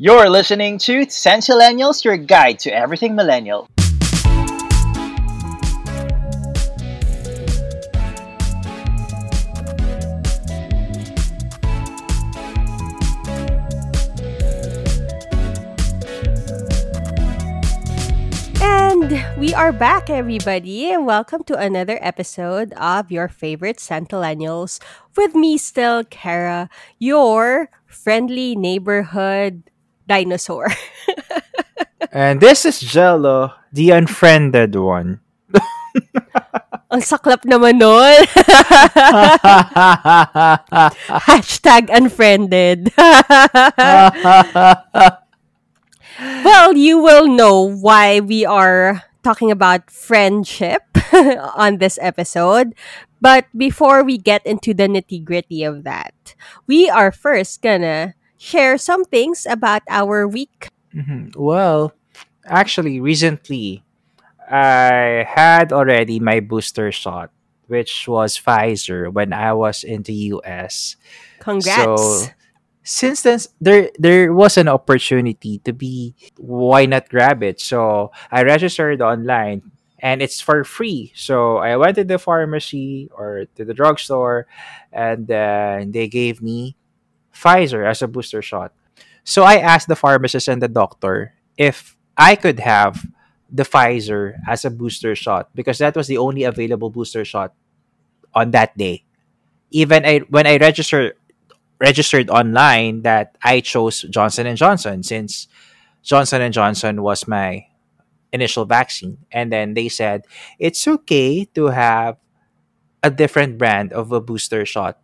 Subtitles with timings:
[0.00, 3.68] You're listening to Centillennials, your guide to everything millennial.
[18.62, 20.92] And we are back, everybody.
[20.92, 24.78] And welcome to another episode of your favorite Centillennials
[25.16, 26.70] with me, still, Kara,
[27.00, 29.64] your friendly neighborhood
[30.08, 30.72] dinosaur.
[32.10, 35.20] And this is Jello, the unfriended one.
[36.88, 38.24] Ang saklap naman nun.
[41.28, 42.88] Hashtag unfriended.
[46.48, 50.88] well, you will know why we are talking about friendship
[51.60, 52.72] on this episode.
[53.20, 56.14] But before we get into the nitty gritty of that,
[56.66, 60.70] we are first gonna share some things about our week.
[60.94, 61.36] Mhm.
[61.36, 61.92] Well,
[62.46, 63.84] actually, recently,
[64.50, 67.30] I had already my booster shot,
[67.66, 70.96] which was Pfizer when I was in the US.
[71.38, 72.02] Congrats.
[72.02, 72.28] So,
[72.82, 77.60] since then, there there was an opportunity to be why not grab it?
[77.60, 79.60] So I registered online
[80.00, 81.12] and it's for free.
[81.14, 84.46] So I went to the pharmacy or to the drugstore,
[84.92, 86.77] and then they gave me
[87.38, 88.74] Pfizer as a booster shot.
[89.22, 93.06] So I asked the pharmacist and the doctor if I could have
[93.50, 97.54] the Pfizer as a booster shot because that was the only available booster shot
[98.34, 99.04] on that day.
[99.70, 101.14] Even I, when I registered
[101.78, 105.46] registered online that I chose Johnson and Johnson since
[106.02, 107.66] Johnson and Johnson was my
[108.32, 110.26] initial vaccine and then they said
[110.58, 112.16] it's okay to have
[113.02, 114.98] a different brand of a booster shot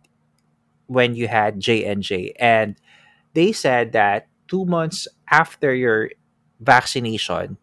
[0.87, 2.75] when you had J&J and
[3.33, 6.11] they said that 2 months after your
[6.59, 7.57] vaccination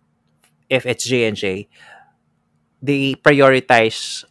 [0.69, 1.69] if it's J&J
[2.83, 4.25] they prioritize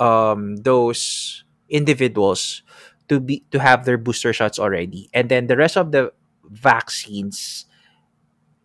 [0.00, 2.62] um those individuals
[3.08, 5.10] to be to have their booster shots already.
[5.12, 6.12] And then the rest of the
[6.48, 7.66] vaccines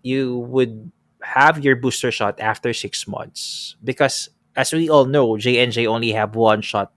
[0.04, 3.76] you would have your booster shot after six months.
[3.84, 6.94] Because as we all know j&j only have one shot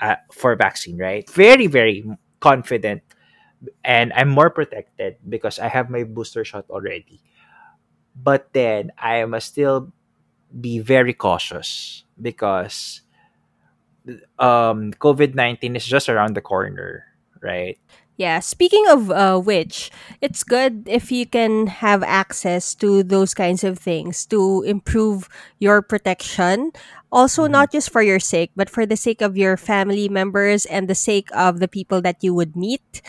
[0.00, 2.04] uh, for vaccine right very very
[2.40, 3.02] confident
[3.84, 7.20] and i'm more protected because i have my booster shot already
[8.16, 9.92] but then i must still
[10.60, 13.02] be very cautious because
[14.38, 17.04] um COVID-19 is just around the corner,
[17.42, 17.78] right?
[18.16, 19.90] Yeah, speaking of uh, which,
[20.20, 25.28] it's good if you can have access to those kinds of things to improve
[25.58, 26.72] your protection.
[27.12, 27.50] Also, Mhm.
[27.50, 30.94] not just for your sake, but for the sake of your family members and the
[30.94, 33.02] sake of the people that you would meet.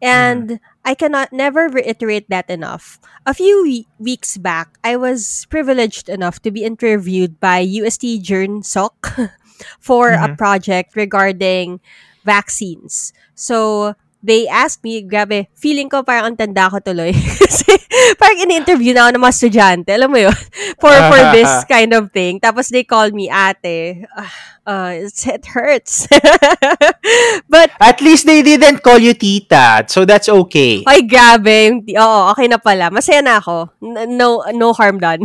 [0.00, 0.06] Mhm.
[0.08, 2.98] And I cannot never reiterate that enough.
[3.26, 8.94] A few we- weeks back, I was privileged enough to be interviewed by UST JournSoc
[9.80, 10.38] for a Mhm.
[10.38, 11.80] project regarding
[12.24, 13.12] vaccines.
[13.34, 17.14] So, they asked me, grabe, feeling ko parang ang tanda ko tuloy.
[17.42, 17.70] Kasi
[18.18, 20.38] parang in-interview na ako ng mga estudyante, alam mo yun,
[20.82, 22.42] for, for this kind of thing.
[22.42, 24.04] Tapos they called me ate.
[24.14, 24.30] Ah,
[24.68, 26.04] uh, it's- it hurts.
[27.48, 30.84] but, At least they didn't call you tita, so that's okay.
[30.84, 32.92] ay grabe, oo, okay na pala.
[32.92, 33.72] Masaya na ako.
[33.80, 35.24] No, no harm done.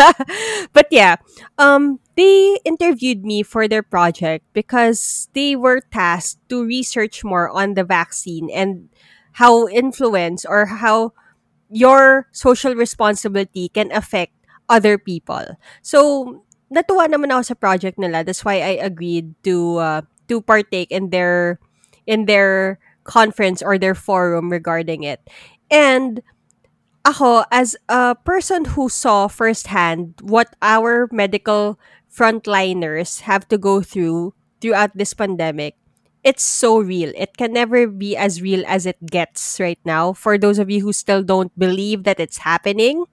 [0.76, 1.16] but yeah,
[1.58, 7.74] um, they interviewed me for their project because they were tasked to research more on
[7.74, 8.88] the vaccine and
[9.42, 11.12] how influence or how
[11.70, 14.32] your social responsibility can affect
[14.68, 15.44] other people.
[15.82, 18.24] So, natuwa naman ako sa project nila.
[18.24, 21.60] That's why I agreed to uh, to partake in their
[22.06, 25.24] in their conference or their forum regarding it.
[25.72, 26.20] And
[27.04, 31.80] ako, as a person who saw firsthand what our medical
[32.12, 35.76] frontliners have to go through throughout this pandemic,
[36.24, 37.12] it's so real.
[37.16, 40.12] It can never be as real as it gets right now.
[40.12, 43.04] For those of you who still don't believe that it's happening,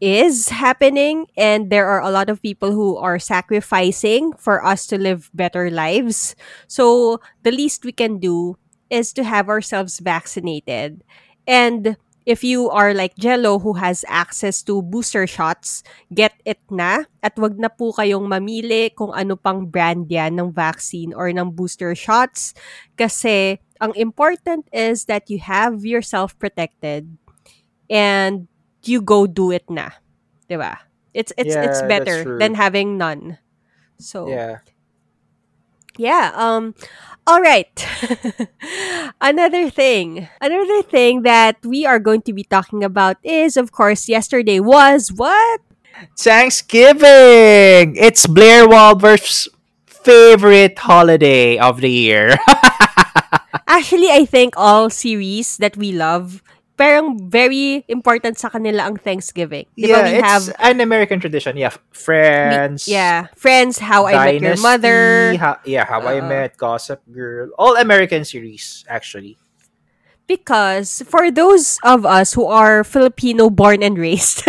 [0.00, 4.98] is happening, and there are a lot of people who are sacrificing for us to
[4.98, 6.36] live better lives.
[6.66, 8.56] So, the least we can do
[8.90, 11.02] is to have ourselves vaccinated.
[11.46, 11.96] And
[12.28, 17.08] if you are like Jello who has access to booster shots, get it na.
[17.24, 21.56] At wag na po kayong mamili kung ano pang brand yan ng vaccine or ng
[21.56, 22.52] booster shots.
[23.00, 27.16] Kasi ang important is that you have yourself protected
[27.88, 28.44] and
[28.84, 29.90] you go do it na.
[30.48, 30.78] 'Di ba?
[31.14, 33.38] It's it's it's Yeah, that's better than having none.
[33.98, 34.58] So Yeah.
[35.98, 36.74] yeah, um
[37.28, 37.70] All right.
[39.20, 40.28] another thing.
[40.40, 45.12] Another thing that we are going to be talking about is, of course, yesterday was
[45.14, 45.60] what?
[46.18, 47.96] Thanksgiving!
[47.96, 49.48] It's Blair Waldorf's
[49.86, 52.36] favorite holiday of the year.
[53.68, 56.42] Actually, I think all series that we love,
[56.78, 59.66] parang very important sa kanila ang Thanksgiving.
[59.74, 61.58] Di ba yeah, we it's have, an American tradition.
[61.58, 62.86] Yeah, we- Friends.
[62.86, 65.00] yeah, Friends, How I Met Your Dynasty, Mother.
[65.42, 66.30] Ha- yeah, How I Oo.
[66.30, 67.50] Met, Gossip Girl.
[67.58, 69.36] All American series, actually.
[70.30, 74.44] Because for those of us who are Filipino born and raised,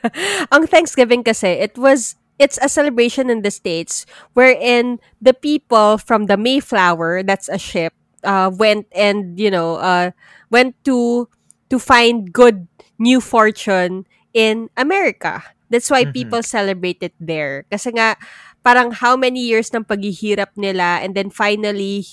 [0.54, 6.26] ang Thanksgiving kasi, it was it's a celebration in the States wherein the people from
[6.30, 7.92] the Mayflower, that's a ship,
[8.22, 10.10] uh, went and, you know, uh,
[10.50, 11.28] went to
[11.74, 12.70] to find good
[13.02, 15.42] new fortune in America.
[15.66, 16.14] That's why Mhm.
[16.14, 17.66] people celebrate it there.
[17.66, 18.14] Kasi nga,
[18.62, 22.06] parang how many years ng paghihirap nila and then finally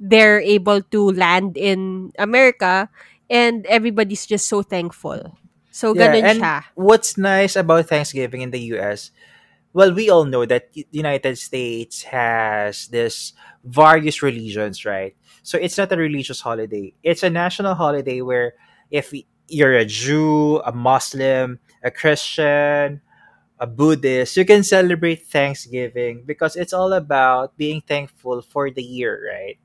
[0.00, 2.88] they're able to land in America
[3.28, 5.20] and everybody's just so thankful.
[5.68, 6.56] So, Yeah, ganun and siya.
[6.74, 9.12] what's nice about Thanksgiving in the US,
[9.74, 13.34] well, we all know that the United States has this
[13.64, 15.14] various religions, right?
[15.42, 16.94] So it's not a religious holiday.
[17.02, 18.54] It's a national holiday where
[18.94, 19.10] if
[19.48, 23.02] you're a Jew, a Muslim, a Christian,
[23.58, 29.18] a Buddhist, you can celebrate Thanksgiving because it's all about being thankful for the year,
[29.34, 29.58] right?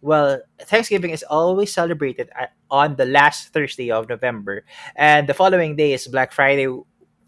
[0.00, 4.64] Well, Thanksgiving is always celebrated at, on the last Thursday of November,
[4.96, 6.66] and the following day is Black Friday.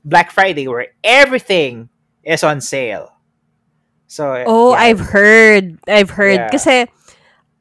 [0.02, 1.90] Black Friday, where everything
[2.24, 3.12] is on sale.
[4.06, 5.76] So Oh, yeah, I've heard.
[5.86, 6.40] I've heard.
[6.40, 6.48] Yeah.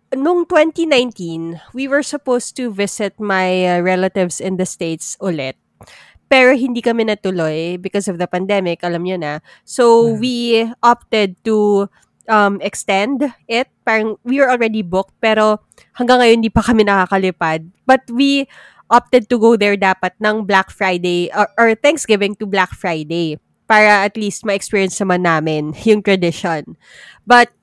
[0.09, 5.53] Nung 2019, we were supposed to visit my uh, relatives in the States ulit.
[6.29, 9.41] Pero hindi kami natuloy because of the pandemic, alam niyo na.
[9.65, 10.17] So, Mhm.
[10.21, 10.35] we
[10.81, 11.89] opted to
[12.29, 13.69] um, extend it.
[13.85, 15.61] Parang we were already booked, pero
[15.97, 17.65] hanggang ngayon hindi pa kami nakakalipad.
[17.89, 18.45] But we
[18.89, 23.37] opted to go there dapat ng Black Friday or, or Thanksgiving to Black Friday
[23.69, 26.73] para at least ma-experience naman namin yung tradition.
[27.25, 27.53] But,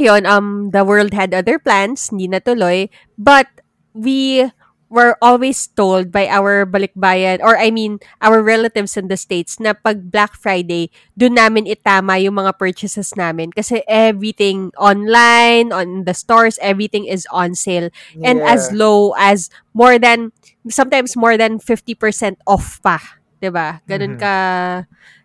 [0.00, 3.46] yun, um, the world had other plans, hindi natuloy, but
[3.92, 4.48] we
[4.92, 9.72] were always told by our balikbayan, or I mean, our relatives in the States, na
[9.72, 13.52] pag Black Friday, doon namin itama yung mga purchases namin.
[13.56, 17.88] Kasi everything online, on the stores, everything is on sale.
[18.20, 18.84] And as Yeah.
[18.84, 20.28] low as more than,
[20.68, 23.00] sometimes more than 50% off pa.
[23.42, 24.20] 'di ba Ganun Mhm.
[24.20, 24.34] ka,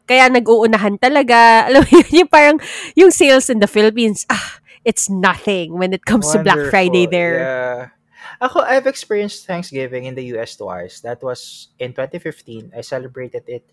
[0.07, 1.35] kaya nag-uunahan talaga.
[1.67, 2.57] Alam mo yun, yung parang,
[2.95, 7.37] yung sales in the Philippines, ah, it's nothing when it comes to Black Friday there.
[7.43, 7.79] Yeah.
[8.39, 11.01] Ako, I've experienced Thanksgiving in the US twice.
[11.01, 12.71] That was in 2015.
[12.75, 13.65] I celebrated it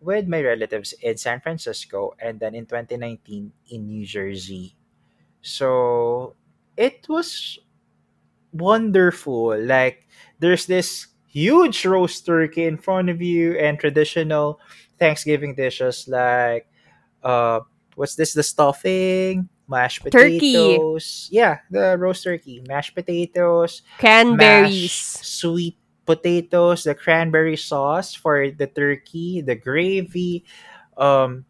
[0.00, 4.76] with my relatives in San Francisco and then in 2019 in New Jersey.
[5.42, 6.34] So
[6.76, 7.58] it was
[8.52, 9.58] wonderful.
[9.58, 10.06] Like
[10.38, 14.60] there's this huge roast turkey in front of you and traditional
[14.98, 16.68] Thanksgiving dishes like
[17.22, 17.60] uh
[17.94, 21.28] what's this the stuffing, mashed potatoes.
[21.30, 21.36] Turkey.
[21.36, 25.18] Yeah, the roast turkey, mashed potatoes, Cranberries.
[25.22, 30.44] sweet potatoes, the cranberry sauce for the turkey, the gravy,
[30.96, 31.44] um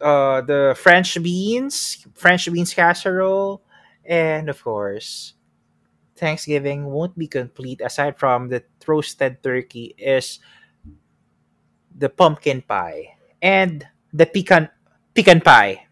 [0.00, 3.62] uh the French beans, French beans casserole,
[4.04, 5.34] and of course,
[6.16, 10.38] Thanksgiving won't be complete aside from the roasted turkey is
[11.94, 14.68] the pumpkin pie and the pecan
[15.14, 15.86] pecan pie.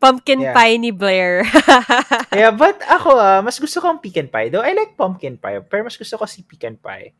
[0.00, 0.52] Pumpkin Yeah.
[0.52, 1.48] pie ni Blair.
[2.34, 4.50] Yeah, but ako ah, mas gusto ko ang pecan pie.
[4.52, 7.14] Though I like pumpkin pie, pero mas gusto ko si pecan pie.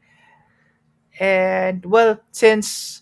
[1.16, 3.00] And well, since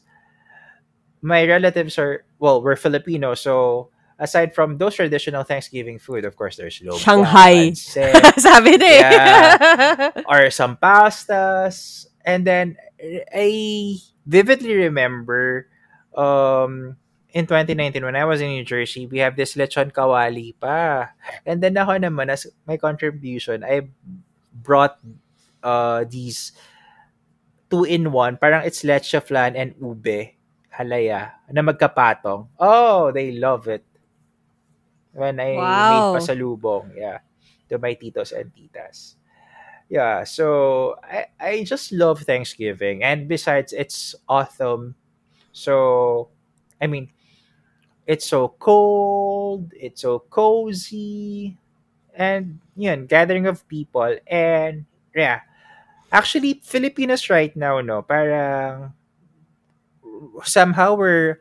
[1.25, 3.88] my relatives are well, we're Filipino, so
[4.21, 7.73] aside from those traditional Thanksgiving food, of course, there's lumpia, Shanghai.
[8.38, 9.09] Sabi na eh.
[10.30, 12.06] or some pastas.
[12.23, 12.76] And then
[13.35, 15.66] I vividly remember
[16.14, 16.97] um
[17.32, 21.11] in 2019 when I was in New Jersey, we have this lechon kawali pa.
[21.47, 23.88] And then ako naman as my contribution, I
[24.52, 25.00] brought
[25.64, 26.52] uh these
[27.71, 30.37] two in one, parang it's leche flan and ube
[30.73, 32.49] halaya na magkapatong.
[32.61, 33.85] Oh, they love it.
[35.12, 35.88] When I Wow.
[35.88, 37.21] made pasalubong, yeah,
[37.68, 39.16] to my titos and titas.
[39.89, 44.95] Yeah, so I I just love Thanksgiving, and besides, it's autumn,
[45.53, 46.29] so
[46.81, 47.11] I mean,
[48.07, 51.59] it's so cold, it's so cozy,
[52.15, 54.87] and yun, gathering of people, and
[55.17, 55.43] yeah,
[56.12, 58.95] actually, Filipinos right now, no, parang
[60.45, 61.39] somehow we're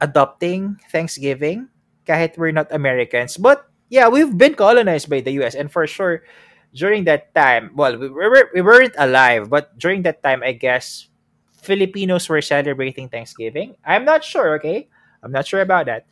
[0.00, 1.68] adopting Thanksgiving
[2.06, 3.36] kahit we're not Americans.
[3.36, 6.22] But yeah, we've been colonized by the US and for sure
[6.74, 11.08] during that time, well, we, were, we weren't alive, but during that time, I guess
[11.62, 13.74] Filipinos were celebrating Thanksgiving.
[13.84, 14.88] I'm not sure, okay?
[15.22, 16.06] I'm not sure about that.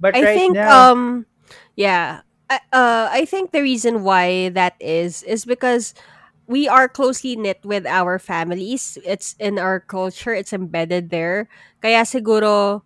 [0.00, 1.26] But I right think now, um
[1.76, 2.22] yeah.
[2.50, 5.94] I, uh I think the reason why that is is because
[6.46, 8.96] we are closely knit with our families.
[9.04, 11.48] It's in our culture, it's embedded there.
[11.82, 12.82] Kaya siguro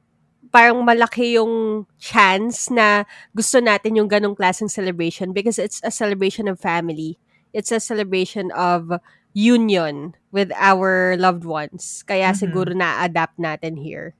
[0.52, 6.46] parang malaki yung chance na gusto natin yung ganong klaseng celebration because it's a celebration
[6.46, 7.16] of family.
[7.56, 9.00] It's a celebration of
[9.32, 12.04] union with our loved ones.
[12.04, 12.84] Kaya siguro mhm.
[12.84, 14.12] na-adapt natin here.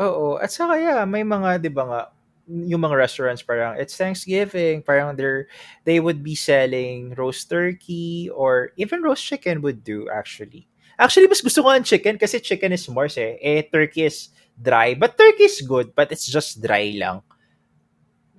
[0.00, 2.00] Oo, at saka yeah, may mga 'di ba nga
[2.48, 5.44] yung mga restaurants parang it's Thanksgiving, parang they're
[5.84, 10.64] they would be selling roast turkey or even roast chicken would do actually.
[11.00, 13.40] Actually, mas gusto ko ng chicken kasi chicken is more eh.
[13.40, 14.94] Eh, turkey is dry.
[14.94, 17.22] But turkey is good, but it's just dry lang.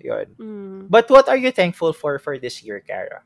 [0.01, 0.28] Yun.
[0.38, 0.80] Mm.
[0.90, 3.22] But what are you thankful for for this year, Kara?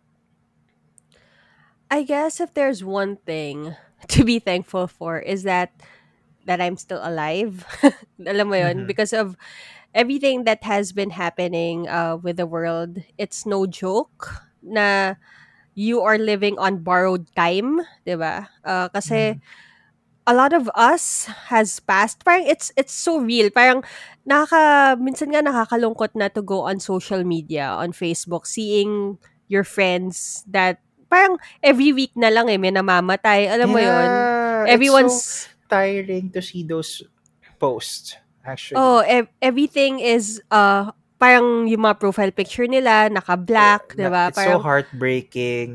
[1.89, 3.75] I guess if there's one thing
[4.09, 5.71] to be thankful for is that
[6.45, 7.65] that I'm still alive.
[8.21, 8.85] Alam mo yun?
[8.85, 8.87] Mm-hmm.
[8.87, 9.35] Because of
[9.93, 14.29] everything that has been happening uh, with the world, it's no joke
[14.61, 15.15] na
[15.73, 18.49] you are living on borrowed time, 'di ba?
[18.61, 19.63] Uh, kasi Mm-hmm.
[20.25, 22.25] A lot of us has passed.
[22.25, 23.49] Parang it's it's so real.
[23.53, 23.85] Parang
[24.25, 29.17] nakaka minsan nga nakakalungkot na to go on social media, on Facebook, seeing
[29.47, 33.45] your friends that parang every week na lang eh may namamatay.
[33.53, 34.09] Alam mo 'yon?
[34.09, 35.19] Yeah, it's so Everyone's
[35.69, 37.05] tiring to see those
[37.61, 38.81] posts, actually.
[38.81, 40.89] oh, ev- everything is uh
[41.21, 44.23] parang yung mga profile picture nila naka-black, 'di na- ba?
[44.29, 45.69] It's so Parang heartbreaking.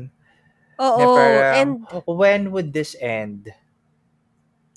[0.75, 3.53] Na oo, parang, and "Oh, when would this end?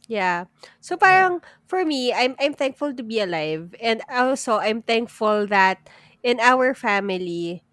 [0.08, 0.46] Yeah.
[0.84, 1.00] So Yeah.
[1.00, 1.32] parang
[1.64, 5.88] for me, I'm I'm thankful to be alive and also I'm thankful that
[6.20, 7.64] in our family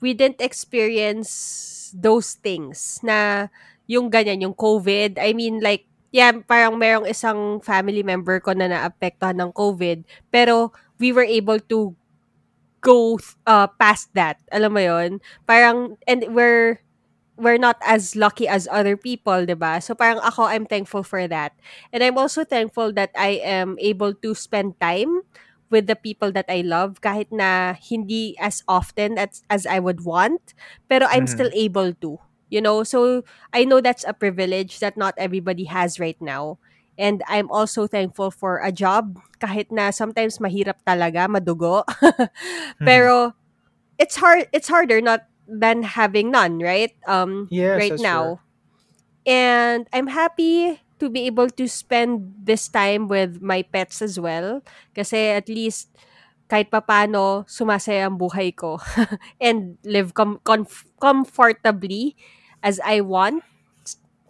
[0.00, 3.48] we didn't experience those things na
[3.88, 5.18] yung ganyan, yung COVID.
[5.20, 10.72] I mean like yeah, parang merong isang family member ko na naapektuhan ng COVID pero
[11.00, 11.92] we were able to
[12.80, 14.38] go uh, past that.
[14.52, 15.10] Alam mo yon
[15.48, 16.80] Parang and we're
[17.36, 19.80] we're not as lucky as other people, 'di ba?
[19.80, 21.52] So parang ako I'm thankful for that.
[21.92, 25.22] And I'm also thankful that I am able to spend time
[25.70, 30.04] with the people that I love kahit na hindi as often as as I would
[30.06, 30.54] want,
[30.88, 31.30] pero I'm Mm-hmm.
[31.30, 32.18] still able to.
[32.48, 36.58] You know, so I know that's a privilege that not everybody has right now.
[36.96, 41.82] And I'm also thankful for a job kahit na sometimes mahirap talaga, madugo.
[42.80, 42.86] Mm-hmm.
[42.86, 43.32] pero
[43.98, 46.92] it's hard it's harder not than having none, right?
[47.06, 48.40] Um Yes, right now.
[49.26, 54.62] And I'm happy to be able to spend this time with my pets as well
[54.96, 55.92] kasi at least
[56.48, 58.78] kahit papano sumasaya ang buhay ko
[59.42, 62.14] and live com- comf- comfortably
[62.62, 63.42] as I want.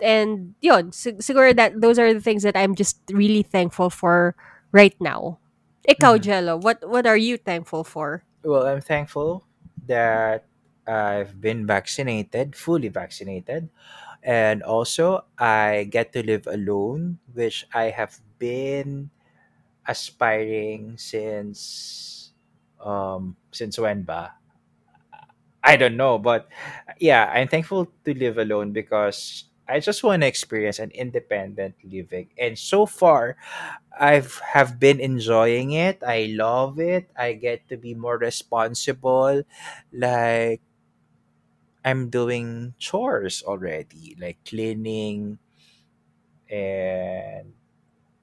[0.01, 4.35] And yun, sig- siguro that those are the things that I'm just really thankful for
[4.73, 5.39] right now.
[5.89, 6.25] Ikaw, Mm-hmm.
[6.25, 8.25] Jello, what what are you thankful for?
[8.43, 9.45] Well, I'm thankful
[9.87, 10.45] that
[10.87, 13.69] I've been vaccinated, fully vaccinated.
[14.23, 19.11] And also, I get to live alone, which I have been
[19.89, 22.33] aspiring since
[22.81, 24.35] um since when ba?
[25.65, 26.47] I don't know, but
[27.01, 32.31] yeah, I'm thankful to live alone because I just want to experience an independent living.
[32.39, 33.35] And so far,
[33.99, 36.03] I've have been enjoying it.
[36.07, 37.11] I love it.
[37.19, 39.43] I get to be more responsible.
[39.93, 40.63] Like
[41.87, 45.39] I'm doing chores already, like cleaning
[46.51, 47.53] and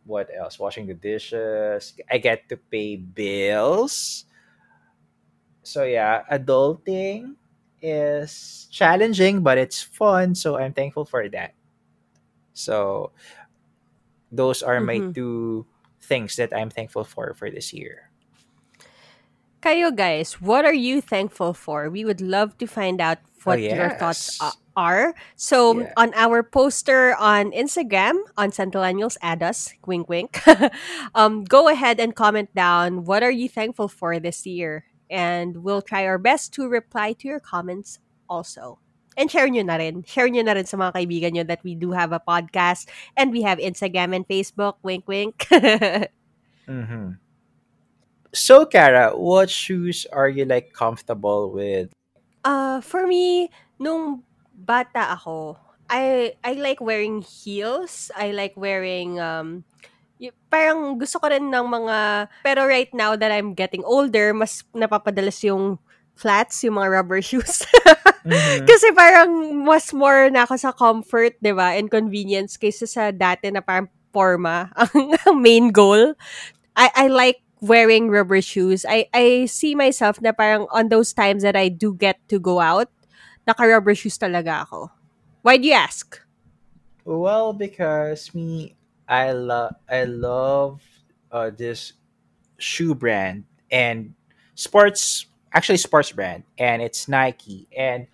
[0.05, 0.60] what else?
[0.60, 1.93] Washing the dishes.
[2.10, 4.25] I get to pay bills.
[5.63, 7.36] So yeah, adulting
[7.82, 10.36] is challenging, but it's fun.
[10.36, 11.53] So I'm thankful for that.
[12.53, 13.12] So
[14.32, 15.13] those are my Mhm.
[15.13, 15.65] two
[16.01, 18.10] things that I'm thankful for for this year.
[19.62, 21.89] Kayo guys, what are you thankful for?
[21.89, 24.39] We would love to find out Oh what your thoughts
[24.75, 25.13] are.
[25.35, 25.93] So yeah.
[25.97, 30.39] on our poster on Instagram on Centennials, add us, wink wink.
[31.15, 35.81] um, go ahead and comment down what are you thankful for this year, and we'll
[35.81, 38.79] try our best to reply to your comments also.
[39.15, 40.01] And share nyo na rin.
[40.07, 43.29] Share nyo na rin sa mga kaibigan nyo that we do have a podcast and
[43.29, 44.81] we have Instagram and Facebook.
[44.81, 45.45] Wink, wink.
[46.65, 47.21] hmm
[48.33, 51.93] So, Kara, what shoes are you like comfortable with?
[52.43, 53.47] Uh, for me,
[53.79, 54.23] nung
[54.53, 55.55] bata ako,
[55.88, 58.12] I I like wearing heels.
[58.15, 59.63] I like wearing um
[60.19, 64.63] y- parang gusto ko rin ng mga, pero right now that I'm getting older, mas
[64.75, 65.79] napapadalas yung
[66.15, 67.63] flats, yung mga rubber shoes.
[68.23, 68.63] Mhm.
[68.63, 69.31] Kasi parang
[69.67, 71.75] mas more na ako sa comfort, 'di ba?
[71.75, 76.15] And convenience kaysa sa dati na parang forma ang, ang main goal.
[76.79, 78.84] I I like wearing rubber shoes.
[78.84, 82.60] I I see myself na parang on those times that I do get to go
[82.60, 82.91] out,
[83.48, 84.91] naka-rubber shoes talaga ako.
[85.48, 86.20] Why do you ask?
[87.08, 88.75] Well, because me,
[89.08, 90.84] I love I love
[91.32, 91.96] uh, this
[92.60, 94.13] shoe brand and
[94.55, 98.08] sports actually sports brand and it's Nike and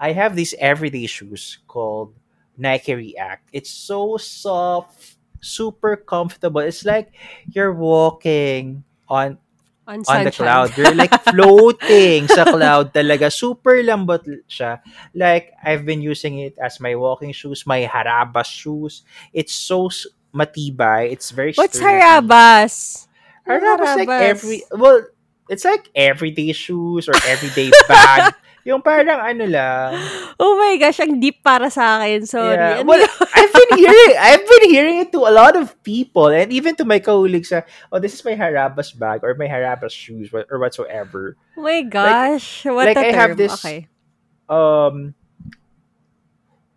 [0.00, 2.12] I have these everyday shoes called
[2.58, 3.48] Nike React.
[3.52, 6.60] It's so soft, super comfortable.
[6.60, 7.14] It's like
[7.48, 8.84] you're walking
[9.14, 9.38] on
[9.84, 10.72] On on the cloud.
[10.80, 13.28] You're like floating sa cloud talaga.
[13.28, 14.80] Super lambot siya.
[15.12, 19.04] Like, I've been using it as my walking shoes, my harabas shoes.
[19.36, 19.92] It's so
[20.32, 21.12] matibay.
[21.12, 22.00] It's very What's sturdy.
[22.00, 23.04] harabas?
[23.44, 24.24] Ano Harabas like harabas?
[24.32, 25.04] every, well,
[25.52, 28.32] it's like everyday shoes or everyday bag.
[28.64, 29.92] Yung parang ano lang.
[30.40, 32.24] Oh my gosh, ang deep para sa akin.
[32.24, 32.56] Sorry.
[32.56, 32.80] Yeah.
[32.80, 33.04] Well.
[33.36, 36.84] I've been hearing I've been hearing it to a lot of people and even to
[36.88, 37.52] my colleagues.
[37.52, 37.60] Uh,
[37.92, 41.36] oh, this is my Harabas bag or my Harabas shoes or whatsoever.
[41.56, 42.64] oh my gosh.
[42.64, 43.20] what like a I term.
[43.20, 43.88] have this Okay.
[44.48, 45.12] um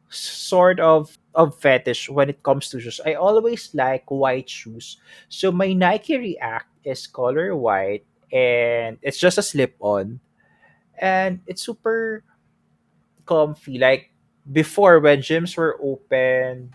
[0.09, 2.99] sort of of fetish when it comes to shoes.
[3.05, 4.97] I always like white shoes.
[5.29, 10.19] So my Nike React is color white and it's just a slip on
[10.97, 12.23] and it's super
[13.25, 13.77] comfy.
[13.77, 14.11] Like
[14.49, 16.73] before when gyms were open,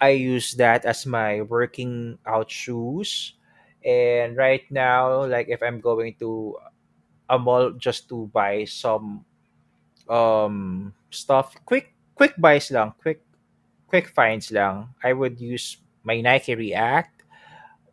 [0.00, 3.34] I use that as my working out shoes.
[3.84, 6.58] And right now, like if I'm going to
[7.28, 9.24] a mall just to buy some
[10.08, 13.22] um stuff, quick quick buys lang, quick
[13.88, 17.22] quick finds lang, I would use my Nike React.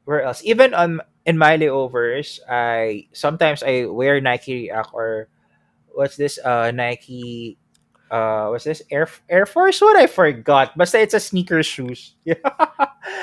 [0.05, 0.41] Where else?
[0.43, 5.29] Even on in my layovers, I sometimes I wear Nike React or
[5.93, 7.57] what's this uh Nike
[8.11, 10.77] uh what's this Air Air Force What I forgot.
[10.77, 12.15] Basta it's a sneaker shoes.
[12.25, 12.39] Yeah.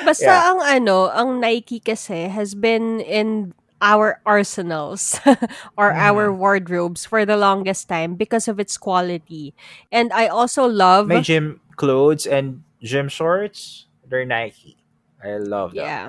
[0.04, 0.50] Basta yeah.
[0.52, 5.20] ang ano, ang Nike kasi has been in our arsenals
[5.78, 6.38] or our Mhm.
[6.42, 9.54] wardrobes for the longest time because of its quality.
[9.94, 14.76] And I also love My gym clothes and gym shorts, they're Nike.
[15.22, 15.86] I love them.
[15.86, 16.06] yeah.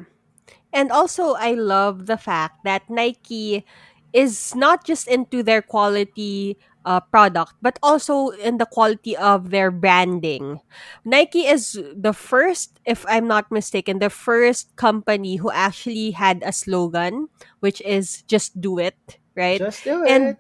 [0.73, 3.65] And also I love the fact that Nike
[4.13, 9.69] is not just into their quality uh, product but also in the quality of their
[9.69, 10.59] branding.
[11.05, 16.53] Nike is the first if I'm not mistaken the first company who actually had a
[16.53, 19.59] slogan which is just do it, right?
[19.59, 20.09] Just do it.
[20.09, 20.37] And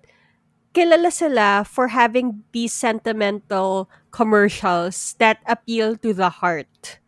[0.73, 6.99] kilala sila for having these sentimental commercials that appeal to the heart.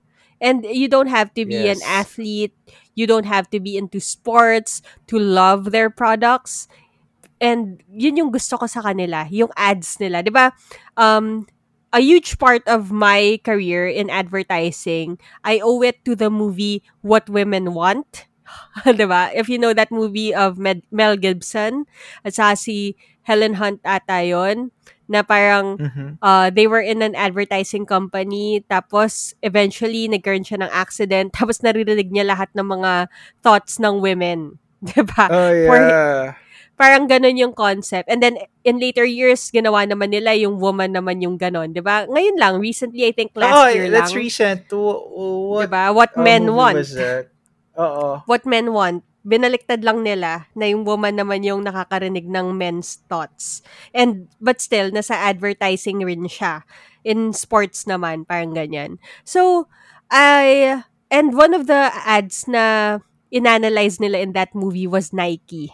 [0.41, 2.57] And you don't have to be an athlete,
[3.01, 6.69] you don't have to be into sports to love their products.
[7.41, 10.21] And yun yung gusto ko sa kanila, yung ads nila.
[10.21, 10.53] 'Di ba?
[10.93, 11.49] Um,
[11.89, 17.25] a huge part of my career in advertising, I owe it to the movie What
[17.33, 18.29] Women Want.
[18.85, 19.33] 'Di ba?
[19.33, 21.89] If you know that movie of Med- Mel Gibson,
[22.21, 22.93] at si
[23.25, 24.69] Helen Hunt ata yun,
[25.11, 26.23] na parang Mhm.
[26.23, 32.07] uh, they were in an advertising company, tapos eventually nagkaroon siya ng accident, tapos naririnig
[32.09, 33.11] niya lahat ng mga
[33.43, 34.55] thoughts ng women.
[34.81, 35.27] 'Di ba?
[35.29, 36.33] Oh For yeah.
[36.73, 38.09] parang ganun yung concept.
[38.09, 41.75] And then, in later years, ginawa naman nila yung woman naman yung ganon.
[41.75, 42.09] 'di ba?
[42.09, 44.23] Ngayon lang, recently, I think last oh, year that's lang.
[44.25, 44.59] recent.
[44.65, 45.83] Wh- 'di What ba?
[45.93, 46.79] What uh, men want.
[46.81, 47.29] was that?
[47.77, 48.25] Oo.
[48.25, 49.05] What men want.
[49.21, 53.61] Binaliktad lang nila na yung woman naman yung nakakarinig ng men's thoughts.
[53.93, 56.65] And, but still, nasa advertising rin siya.
[57.05, 58.97] In sports naman, parang ganyan.
[59.21, 59.69] So,
[60.09, 60.81] I,
[61.13, 62.97] and one of the ads na
[63.29, 65.69] inanalyze nila in that movie was Nike.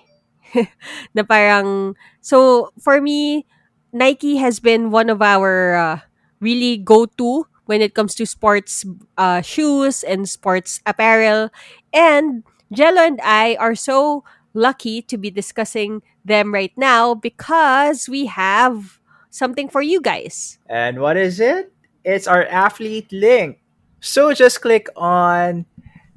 [1.15, 3.45] na parang, so, for me,
[3.91, 5.99] Nike has been one of our uh,
[6.39, 8.85] really go-to when it comes to sports
[9.17, 11.49] uh, shoes and sports apparel.
[11.93, 18.25] And Jello and I are so lucky to be discussing them right now because we
[18.25, 18.99] have
[19.29, 20.59] something for you guys.
[20.67, 21.71] And what is it?
[22.03, 23.59] It's our affiliate link.
[23.99, 25.65] So just click on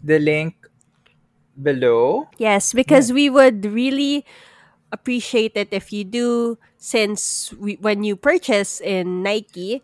[0.03, 0.55] the link
[1.61, 2.29] below.
[2.39, 4.25] Yes, because we would really
[4.93, 9.83] appreciate it if you do since we, when you purchase in Nike,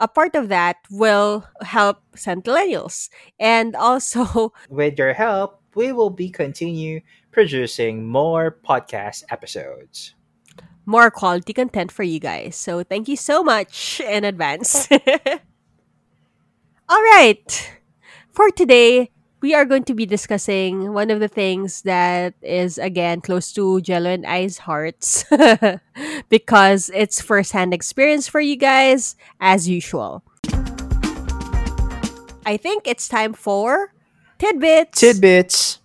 [0.00, 3.08] a part of that will help Centennials.
[3.38, 10.14] And also, With your help, we will be continue producing more podcast episodes.
[10.84, 12.56] more quality content for you guys.
[12.56, 14.88] So thank you so much in advance.
[16.88, 17.78] All right.
[18.32, 23.20] For today, we are going to be discussing one of the things that is again
[23.20, 25.24] close to Jello and I's hearts
[26.28, 30.22] because it's first-hand experience for you guys as usual.
[32.44, 33.94] I think it's time for
[34.42, 34.98] tidbits.
[34.98, 35.78] Tidbits.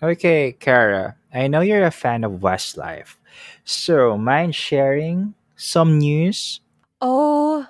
[0.00, 3.16] Okay, Kara, I know you're a fan of Westlife.
[3.64, 6.60] So, mind sharing some news?
[7.00, 7.66] oh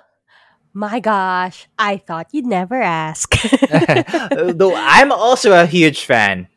[0.73, 3.33] my gosh, I thought you'd never ask.
[4.31, 6.47] Though I'm also a huge fan.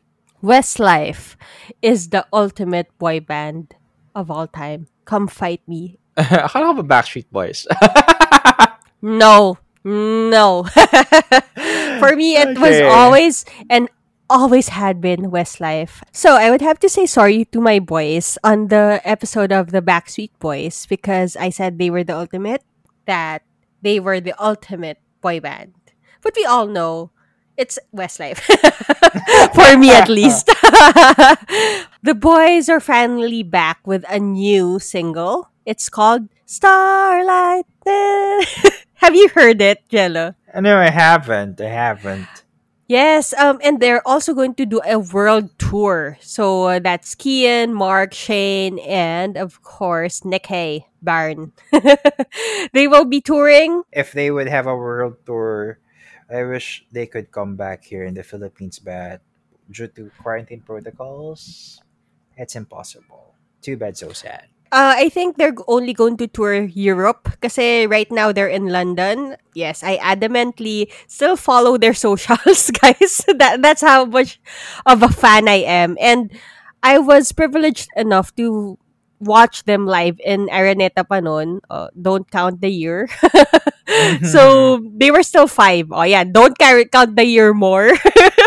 [0.43, 1.35] Westlife
[1.81, 3.75] is the ultimate boy band
[4.15, 4.87] of all time.
[5.05, 5.97] Come fight me.
[6.17, 7.67] Akala ko ba Backstreet Boys?
[9.01, 10.63] No, no.
[11.99, 13.89] For me, it was always and
[14.29, 16.01] always had been Westlife.
[16.13, 19.81] So I would have to say sorry to my boys on the episode of the
[19.81, 22.63] Backstreet Boys because I said they were the ultimate,
[23.05, 23.41] that
[23.81, 25.73] they were the ultimate boy band.
[26.21, 27.09] But we all know
[27.57, 28.39] it's Westlife.
[29.53, 30.45] For me at least.
[32.03, 35.49] the boys are finally back with a new single.
[35.65, 37.65] It's called Starlight.
[38.95, 40.35] Have you heard it, Jello?
[40.59, 41.59] no, I haven't.
[41.61, 42.27] I haven't.
[42.87, 46.17] Yes, um, and they're also going to do a world tour.
[46.19, 51.53] So uh, that's Kian, Mark, Shane, and of course Nick Hay, Baron.
[52.73, 53.83] they will be touring.
[53.93, 55.79] If they would have a world tour,
[56.31, 59.21] I wish they could come back here in the Philippines, but
[59.69, 61.81] due to quarantine protocols,
[62.37, 63.35] it's impossible.
[63.61, 64.47] Too bad, so sad.
[64.71, 69.35] Uh, I think they're only going to tour Europe kasi right now they're in London.
[69.53, 73.19] Yes, I adamantly still follow their socials, guys.
[73.35, 74.39] that that's how much
[74.87, 75.99] of a fan I am.
[75.99, 76.31] And
[76.81, 78.79] I was privileged enough to
[79.21, 81.61] watch them live in Araneta pa noon.
[81.69, 83.07] Uh, don't count the year.
[84.23, 85.87] so they were still five.
[85.91, 87.93] Oh yeah, don't count the year more.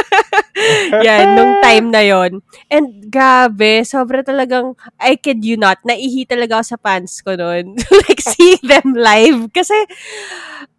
[1.07, 2.41] yeah, nung time na yon.
[2.71, 7.77] And grabe, sobra talagang, I kid you not, naihi talaga ako sa pants ko noon.
[8.07, 9.53] like, seeing them live.
[9.53, 9.77] Kasi,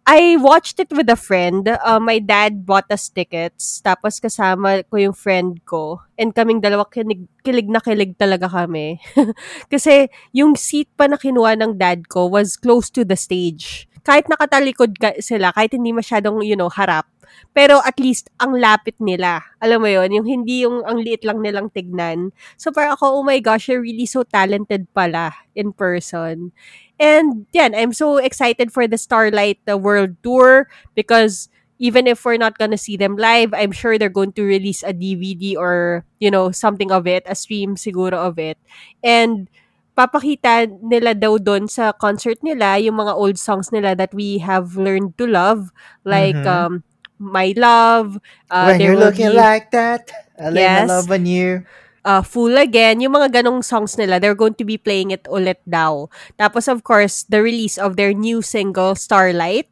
[0.06, 1.66] I watched it with a friend.
[1.66, 3.82] Uh, my dad bought us tickets.
[3.82, 5.98] Tapos kasama ko yung friend ko.
[6.14, 9.02] And kaming dalawa, kinig, kilig na kilig talaga kami.
[9.72, 13.90] Kasi yung seat pa na kinuha ng dad ko was close to the stage.
[14.06, 17.10] Kahit nakatalikod ka, sila, kahit hindi masyadong, you know, harap.
[17.50, 19.42] Pero at least, ang lapit nila.
[19.58, 22.30] Alam mo yon yung hindi yung ang liit lang nilang tignan.
[22.54, 26.54] So parang ako, oh my gosh, you're really so talented pala in person.
[27.02, 32.40] And yan, I'm so excited for the Starlight the World Tour because even if we're
[32.40, 36.30] not gonna see them live, I'm sure they're going to release a DVD or, you
[36.30, 38.56] know, something of it, a stream siguro of it.
[39.04, 39.50] And
[39.96, 44.76] papakita nila daw doon sa concert nila yung mga old songs nila that we have
[44.76, 45.72] learned to love.
[46.04, 46.46] Like, Mhm.
[46.46, 46.84] um,
[47.16, 48.20] My Love,
[48.52, 50.86] uh, when you're looking be, like that, I Yes.
[50.86, 51.64] my love on you.
[52.04, 55.58] uh, Fool Again, yung mga ganong songs nila, they're going to be playing it ulit
[55.66, 56.06] daw.
[56.38, 59.68] Tapos, of course, the release of their new single, Starlight.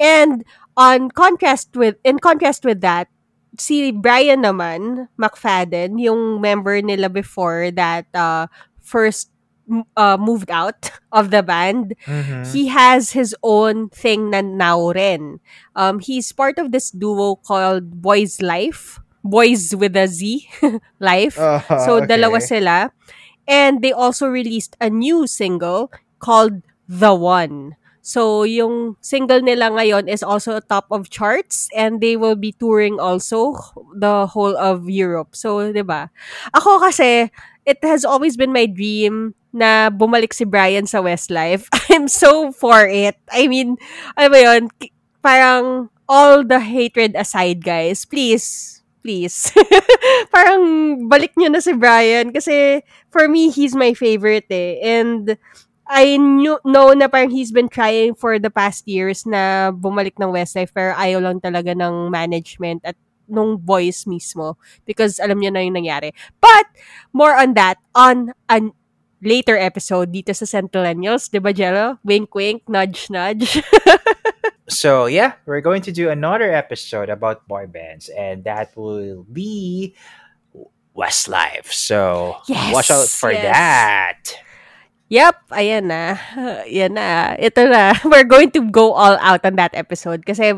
[0.00, 0.44] And
[0.76, 3.08] on contrast with, in contrast with that,
[3.58, 8.46] si Brian naman, McFadden, yung member nila before that uh,
[8.82, 9.30] first
[9.96, 12.46] uh, moved out of the band, Mhm.
[12.52, 15.40] he has his own thing na now rin.
[15.74, 19.00] Um, he's part of this duo called Boyzlife.
[19.26, 20.46] Boys with a Z,
[21.02, 21.34] Life.
[21.34, 22.94] Oh, So, dalawa sila.
[23.46, 27.74] And they also released a new single called The One.
[28.06, 33.02] So, yung single nila ngayon is also top of charts and they will be touring
[33.02, 33.58] also
[33.98, 35.34] the whole of Europe.
[35.34, 36.14] So, 'di ba?
[36.54, 37.34] Ako kasi
[37.66, 41.72] it has always been my dream na bumalik si Brian sa Westlife.
[41.88, 43.16] I'm so for it.
[43.32, 43.80] I mean,
[44.20, 44.68] ano ba yun?
[45.24, 48.04] Parang all the hatred aside, guys.
[48.04, 49.48] Please, please.
[50.34, 50.60] parang
[51.08, 54.76] balik nyo na si Brian kasi for me, he's my favorite eh.
[54.84, 55.40] And
[55.88, 60.36] I knew, know na parang he's been trying for the past years na bumalik ng
[60.36, 64.54] Westlife pero ayaw lang talaga ng management at nung boys mismo
[64.86, 66.14] because alam niya na yung nangyari.
[66.38, 66.70] But,
[67.10, 68.70] more on that on a
[69.22, 71.98] later episode dito sa Centennials, di ba, Jello?
[72.04, 73.60] Wink, wink, nudge, nudge.
[74.68, 79.94] So yeah, we're going to do another episode about boy bands, and that will be
[80.96, 81.70] Westlife.
[81.70, 83.46] So Yes, watch out for yes.
[83.46, 84.18] that.
[85.06, 86.18] Yep, ayan na.
[86.66, 87.38] Yan na.
[87.38, 87.94] Ito na.
[88.10, 90.50] We're going to go all out on that episode kasi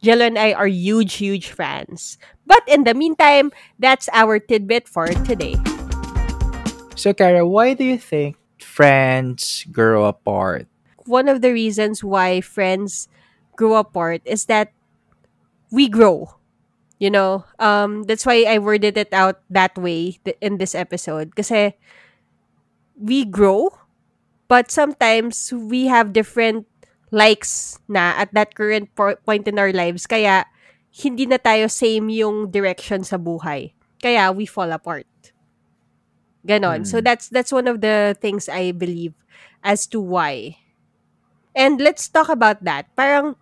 [0.00, 2.16] Jello and I are huge, huge fans.
[2.48, 5.60] But in the meantime, that's our tidbit for today.
[7.00, 10.68] So, Kara, why do you think friends grow apart?
[11.08, 13.08] One of the reasons why friends
[13.56, 14.76] grow apart is that
[15.72, 16.36] we grow.
[17.00, 21.32] You know, um, that's why I worded it out that way in this episode.
[21.32, 21.72] Because
[23.00, 23.72] we grow,
[24.44, 26.68] but sometimes we have different
[27.10, 30.04] likes na at that current po- point in our lives.
[30.04, 30.44] Kaya,
[30.92, 33.72] hindi na tayo same yung direction sa buhay.
[34.04, 35.08] Kaya, we fall apart.
[36.46, 36.86] Ganon.
[36.86, 37.04] So, Hmm.
[37.04, 39.14] that's that's one of the things I believe
[39.62, 40.56] as to why.
[41.54, 42.86] And let's talk about that.
[42.96, 43.36] Parang,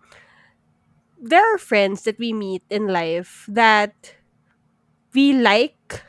[1.19, 4.15] there are friends that we meet in life that
[5.13, 6.03] we like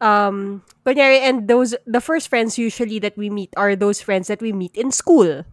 [0.00, 4.40] um kunyari, and those the first friends usually that we meet are those friends that
[4.40, 5.44] we meet in school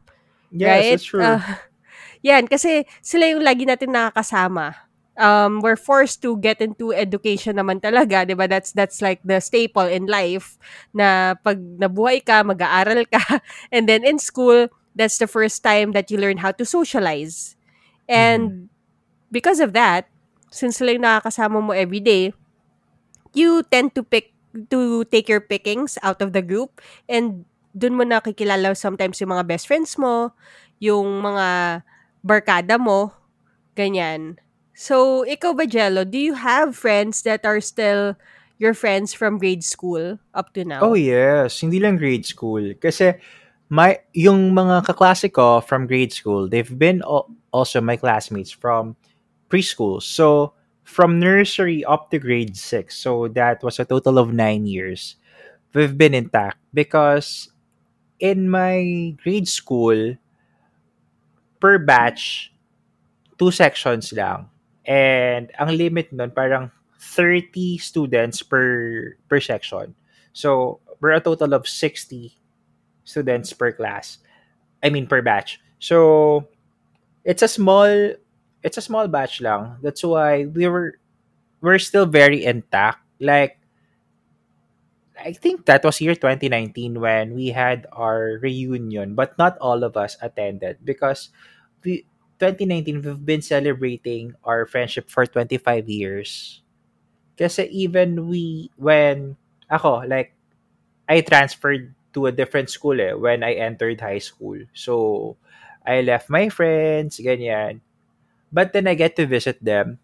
[0.51, 1.39] Yes, right that's true.
[1.39, 1.41] Uh,
[2.27, 4.86] yan kasi sila yung lagi natin nakakasama
[5.17, 8.45] um we're forced to get into education naman talaga 'di ba?
[8.45, 10.57] That's that's like the staple in life
[10.93, 13.41] na pag nabuhay ka mag-aaral ka
[13.75, 17.53] and then in school that's the first time that you learn how to socialize.
[18.07, 18.71] And
[19.29, 20.07] because of that
[20.47, 22.31] since sila yung nakakasama mo every day
[23.35, 24.31] you tend to pick
[24.71, 27.45] to take your pickings out of the group and
[27.77, 30.33] dun mo nakikilala sometimes yung mga best friends mo,
[30.81, 31.81] yung mga
[32.25, 33.13] barkada mo,
[33.77, 34.41] ganyan.
[34.77, 38.13] So, ikaw ba, Jello, do you have friends that are still
[38.61, 40.85] your friends from grade school up to now?
[40.85, 42.77] Oh yes, hindi lang grade school.
[42.77, 43.17] Kasi
[43.73, 47.01] my yung mga kaklase ko from grade school, they've been
[47.49, 48.93] also my classmates from
[49.49, 49.97] preschool.
[49.97, 50.53] So
[50.85, 52.93] from nursery up to grade 6.
[52.93, 55.17] So that was a total of 9 years.
[55.73, 57.49] We've been intact because
[58.21, 60.21] in my grade school
[61.57, 62.53] per batch
[63.41, 64.53] two sections lang.
[64.87, 69.93] And ang limit nun parang 30 students per per section.
[70.31, 72.33] So, we're a total of 60
[73.03, 74.17] students per class.
[74.81, 75.59] I mean per batch.
[75.77, 76.47] So,
[77.27, 78.15] it's a small
[78.63, 79.77] it's a small batch lang.
[79.83, 80.97] That's why we were
[81.61, 83.03] we're still very intact.
[83.19, 83.59] Like
[85.17, 89.97] I think that was year 2019 when we had our reunion, but not all of
[89.97, 91.29] us attended because
[91.83, 92.05] we
[92.39, 96.61] 2019 we've been celebrating our friendship for 25 years.
[97.37, 99.37] Kasi even we when
[99.69, 100.33] ako like
[101.09, 104.57] I transferred to a different school eh when I entered high school.
[104.73, 105.35] So
[105.85, 107.81] I left my friends, ganyan.
[108.51, 109.99] But then I get to visit them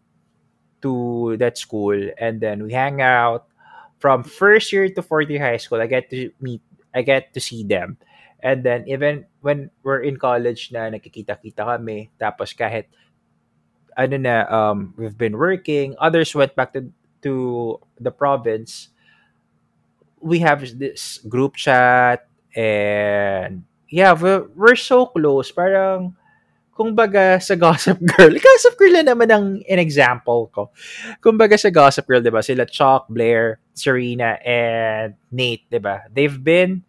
[0.82, 3.48] to that school and then we hang out
[4.00, 5.82] from first year to fourth year high school.
[5.82, 6.62] I get to meet
[6.94, 7.98] I get to see them.
[8.44, 12.92] And then even when we're in college na nakikita-kita kami tapos kahit
[13.96, 16.92] ano na um we've been working, others went back to
[17.24, 18.92] to the province.
[20.20, 25.52] We have this group chat and yeah, we're, we're so close.
[25.52, 26.16] Parang
[26.74, 30.74] kung baga sa Gossip Girl, Gossip Girl na naman ang an example ko.
[31.22, 36.10] Kung baga sa Gossip Girl, di ba, sila Chuck, Blair, Serena, and Nate, di ba?
[36.10, 36.82] They've been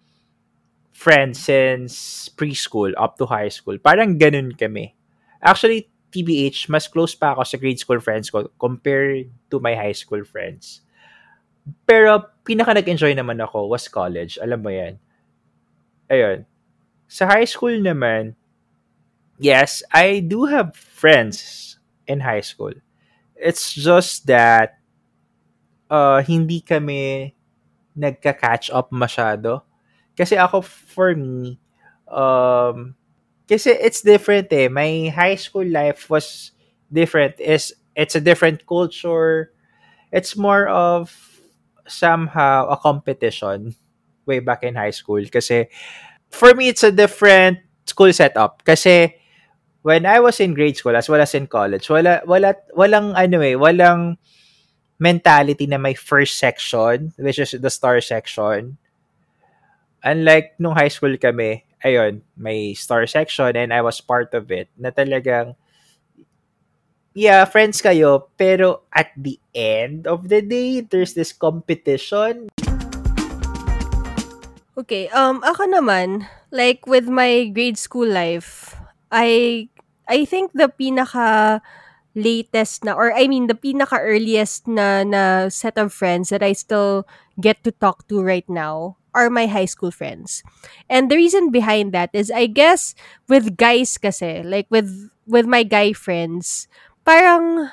[0.95, 3.77] friends since preschool up to high school.
[3.83, 4.95] Parang ganun kami.
[5.43, 9.93] Actually, TBH, mas close pa ako sa grade school friends ko compared to my high
[9.93, 10.87] school friends.
[11.83, 14.39] Pero pinaka nag-enjoy naman ako was college.
[14.39, 14.95] Alam mo yan.
[16.07, 16.47] Ayun.
[17.11, 18.39] Sa high school naman,
[19.43, 21.77] yes, I do have friends
[22.07, 22.73] in high school.
[23.35, 24.79] It's just that
[25.91, 27.35] uh, hindi kami
[27.99, 29.67] nagka-catch up masyado.
[30.17, 31.59] Kasi ako, for me,
[32.09, 32.95] um,
[33.49, 34.69] kasi it's different eh.
[34.69, 36.53] My high school life was
[36.93, 37.37] different.
[37.41, 39.55] Is It's a different culture.
[40.11, 41.15] It's more of
[41.87, 43.75] somehow a competition
[44.27, 45.23] way back in high school.
[45.27, 45.71] Kasi
[46.31, 48.65] for me, it's a different school setup.
[48.67, 49.15] Kasi
[49.83, 53.41] when I was in grade school as well as in college, wala, wala, walang ano
[53.43, 54.19] eh, walang
[54.99, 58.79] mentality na may first section, which is the star section.
[60.05, 64.69] Unlike nung high school kami, ayun, may star section and I was part of it,
[64.77, 65.57] na talagang,
[67.17, 72.53] yeah, friends kayo, pero at the end of the day, there's this competition.
[74.77, 78.77] Okay, um ako naman, like with my grade school life,
[79.09, 79.73] I
[80.05, 81.65] I think the pinaka
[82.13, 86.53] latest na or I mean the pinaka earliest na na set of friends that I
[86.53, 87.09] still
[87.41, 90.43] get to talk to right now are my high school friends.
[90.91, 92.95] And the reason behind that is I guess
[93.31, 94.91] with guys kasi, like with
[95.25, 96.67] with my guy friends,
[97.07, 97.71] parang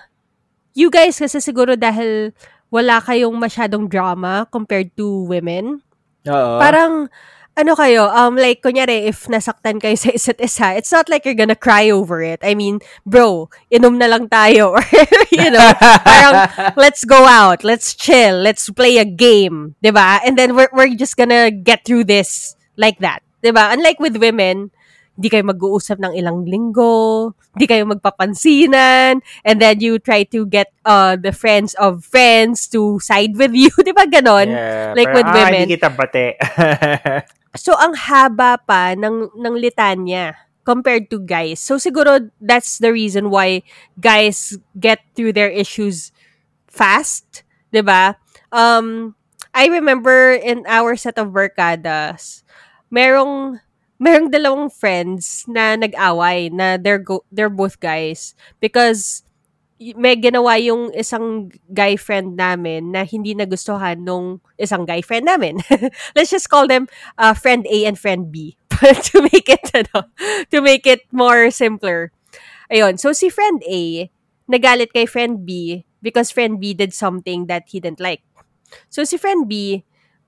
[0.78, 2.32] you guys kasi siguro dahil
[2.72, 5.84] wala kayong masyadong drama compared to women
[6.30, 6.62] Oo.
[6.62, 7.10] Parang,
[7.58, 11.38] ano kayo, um, like, kunyari, if nasaktan kayo sa isa't isa, it's not like you're
[11.38, 12.40] gonna cry over it.
[12.44, 14.72] I mean, bro, inom na lang tayo.
[14.80, 14.84] Or,
[15.32, 15.72] you know,
[16.04, 16.48] parang,
[16.80, 20.20] let's go out, let's chill, let's play a game, ba?
[20.24, 23.76] And then we're, we're just gonna get through this like that, ba?
[23.76, 24.72] Unlike with women,
[25.20, 30.72] di kayo mag-uusap ng ilang linggo, di kayo magpapansinan, and then you try to get
[30.88, 34.50] uh the friends of friends to side with you, di ba ganon?
[34.50, 35.60] Yeah, like parang, with "Ah, women.
[35.68, 36.26] hindi kita bate.
[37.56, 41.60] So, ang haba pa ng, ng litanya compared to guys.
[41.60, 43.64] So, siguro that's the reason why
[44.00, 46.12] guys get through their issues
[46.72, 47.44] fast,
[47.76, 48.16] 'di ba?
[48.52, 49.16] Um,
[49.52, 52.44] I remember in our set of barkadas,
[52.88, 53.60] merong
[54.02, 59.22] merong dalawang friends na nag-away na they're go, they're both guys because
[59.98, 65.58] may ginawa yung isang guy friend namin na hindi nagustuhan nung isang guy friend namin.
[66.16, 66.86] Let's just call them
[67.18, 68.58] uh, friend A and friend B
[69.12, 70.06] to make it ano,
[70.54, 72.14] to make it more simpler.
[72.70, 74.08] Ayun, so si friend A
[74.46, 78.22] nagalit kay friend B because friend B did something that he didn't like.
[78.88, 79.82] So si friend B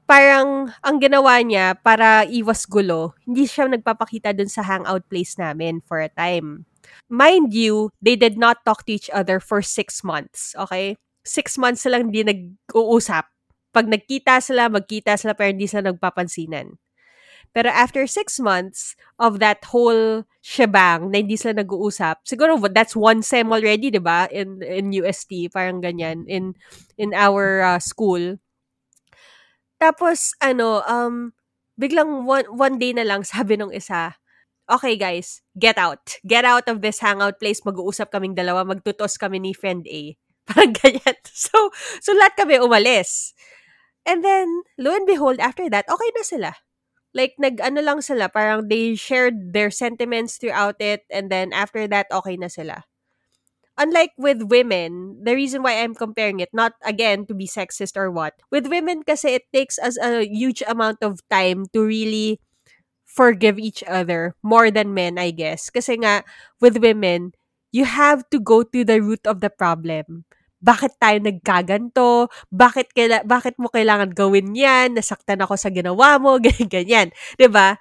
[0.09, 5.79] parang ang ginawa niya para iwas gulo, hindi siya nagpapakita dun sa hangout place namin
[5.85, 6.67] for a time.
[7.09, 10.97] Mind you, they did not talk to each other for six months, okay?
[11.23, 13.25] Six months silang hindi nag-uusap.
[13.73, 16.77] Pag nagkita sila, magkita sila pero hindi sila nagpapansinan.
[17.53, 23.21] Pero after six months of that whole shebang na hindi sila nag-uusap, siguro that's one
[23.21, 24.25] sem already, di ba?
[24.33, 26.57] In, in UST, parang ganyan, in,
[26.97, 28.41] in our uh, school.
[29.77, 31.37] Tapos, ano, um,
[31.77, 34.17] biglang one, one day na lang sabi nung isa,
[34.69, 36.19] okay guys, get out.
[36.27, 37.61] Get out of this hangout place.
[37.65, 38.63] Mag-uusap kaming dalawa.
[38.67, 40.15] Magtutos kami ni friend A.
[40.47, 41.17] Parang ganyan.
[41.31, 41.71] So,
[42.03, 43.31] so lahat kami umalis.
[44.03, 46.51] And then, lo and behold, after that, okay na sila.
[47.13, 52.09] Like, nag-ano lang sila, parang they shared their sentiments throughout it, and then after that,
[52.11, 52.83] okay na sila.
[53.77, 58.11] Unlike with women, the reason why I'm comparing it, not again to be sexist or
[58.11, 62.37] what, with women kasi it takes us a huge amount of time to really
[63.13, 65.69] forgive each other more than men, I guess.
[65.69, 66.25] Kasi nga,
[66.57, 67.37] with women,
[67.69, 70.25] you have to go to the root of the problem.
[70.63, 72.33] Bakit tayo nagkaganto?
[72.49, 74.97] Bakit, kaila- bakit mo kailangan gawin yan?
[74.97, 76.39] Nasaktan ako sa ginawa mo?
[76.43, 77.07] Ganyan, ganyan.
[77.53, 77.77] ba?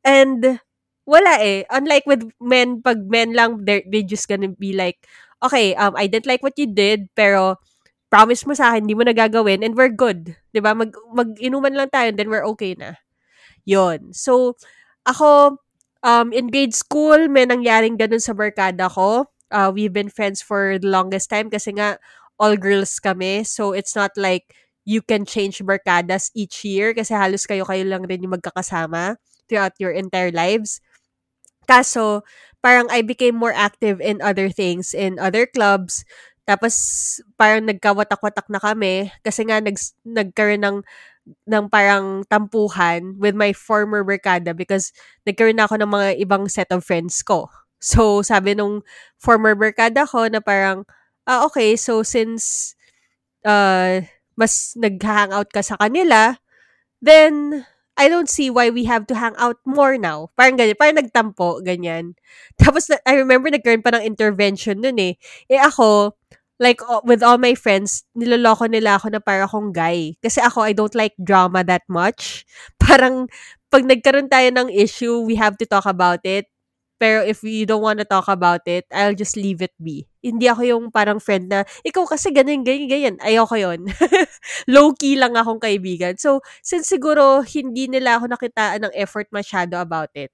[0.00, 0.60] And,
[1.04, 1.68] wala eh.
[1.68, 5.04] Unlike with men, pag men lang, they just gonna be like,
[5.44, 7.60] okay, um, I didn't like what you did, pero
[8.08, 10.38] promise mo sa akin, hindi mo nagagawin, and we're good.
[10.54, 10.72] ba?
[10.72, 12.96] Mag, mag-inuman lang tayo, and then we're okay na.
[13.66, 14.12] Yon.
[14.12, 14.56] So,
[15.08, 15.58] ako,
[16.04, 19.28] um, in grade school, may nangyaring ganun sa barkada ko.
[19.52, 21.96] Uh, we've been friends for the longest time kasi nga,
[22.40, 23.44] all girls kami.
[23.44, 24.52] So, it's not like
[24.84, 29.16] you can change barkadas each year kasi halos kayo-kayo lang rin yung magkakasama
[29.48, 30.80] throughout your entire lives.
[31.64, 32.24] Kaso,
[32.60, 36.04] parang I became more active in other things, in other clubs.
[36.44, 36.76] Tapos,
[37.40, 40.76] parang nagkawatak-watak na kami kasi nga nag, nagkaroon ng
[41.48, 44.92] ng parang tampuhan with my former barkada because
[45.24, 47.48] nagkaroon na ako ng mga ibang set of friends ko.
[47.80, 48.80] So, sabi nung
[49.20, 50.88] former barkada ko na parang,
[51.28, 52.74] ah, okay, so since
[53.46, 54.02] uh,
[54.36, 56.36] mas nag-hangout ka sa kanila,
[57.02, 60.30] then I don't see why we have to hang out more now.
[60.34, 62.18] Parang ganyan, parang nagtampo, ganyan.
[62.62, 65.14] Tapos, I remember nagkaroon pa ng intervention nun eh.
[65.46, 66.18] Eh ako,
[66.60, 70.14] like, uh, with all my friends, niloloko nila ako na para akong guy.
[70.22, 72.46] Kasi ako, I don't like drama that much.
[72.82, 73.26] Parang,
[73.70, 76.46] pag nagkaroon tayo ng issue, we have to talk about it.
[76.94, 80.06] Pero if you don't want to talk about it, I'll just leave it be.
[80.22, 83.16] Hindi ako yung parang friend na, ikaw kasi ganyan, ganyan, ganyan.
[83.18, 83.90] Ayoko yon
[84.72, 86.14] Low-key lang akong kaibigan.
[86.22, 90.30] So, since siguro hindi nila ako nakitaan ng effort masyado about it,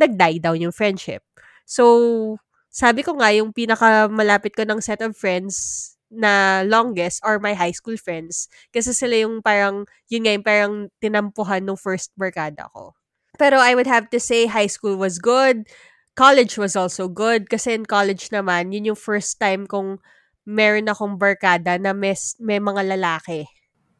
[0.00, 1.20] nag-die down yung friendship.
[1.68, 2.38] So,
[2.78, 7.74] sabi ko nga, yung pinakamalapit ko ng set of friends na longest are my high
[7.74, 8.46] school friends.
[8.70, 12.94] Kasi sila yung parang, yun nga, yung parang tinampuhan nung first barkada ko.
[13.34, 15.66] Pero I would have to say high school was good.
[16.14, 17.50] College was also good.
[17.50, 19.98] Kasi in college naman, yun yung first time kong
[20.46, 23.50] meron akong barkada na may, may mga lalaki.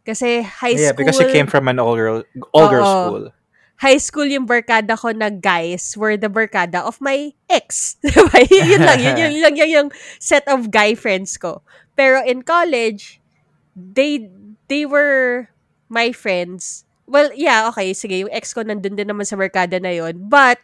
[0.06, 1.02] Kasi high yeah, school...
[1.02, 2.22] because you came from an all-girl
[2.54, 2.94] all-girl Oo.
[2.94, 3.24] school.
[3.78, 7.96] High school yung barkada ko na guys were the barkada of my ex.
[8.02, 8.42] Diba?
[8.50, 11.62] yun, lang, yun, yun lang yung, yung set of guy friends ko.
[11.94, 13.22] Pero in college,
[13.78, 14.26] they,
[14.66, 15.50] they were
[15.86, 16.84] my friends.
[17.06, 20.58] Well, yeah, okay, sige, yung ex ko nandun din naman sa barkada na yon But,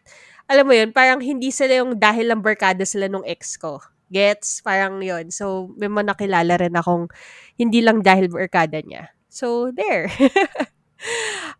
[0.51, 3.81] alam mo yun, parang hindi sila yung dahil lang barkada sila nung ex ko.
[4.12, 4.61] Gets?
[4.61, 7.09] Parang yon So, may mga nakilala rin akong
[7.57, 9.15] hindi lang dahil barkada niya.
[9.31, 10.11] So, there.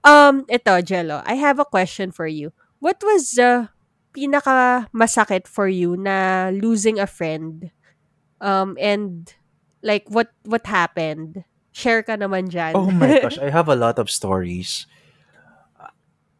[0.05, 2.53] Um, ito, Jello, I have a question for you.
[2.81, 3.69] What was the
[4.13, 7.73] pinaka masakit for you na losing a friend?
[8.41, 9.33] Um, and
[9.81, 11.45] like what what happened?
[11.73, 12.77] Share ka naman dyan.
[12.77, 14.87] Oh my gosh, I have a lot of stories.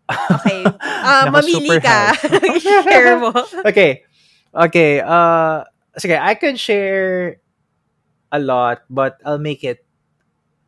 [0.09, 0.65] okay.
[0.65, 2.13] Naka mamili ka.
[2.85, 3.33] Share mo.
[3.65, 4.05] okay.
[4.53, 5.01] Okay.
[5.01, 5.65] Uh,
[5.97, 7.41] sige, I could share
[8.33, 9.85] a lot, but I'll make it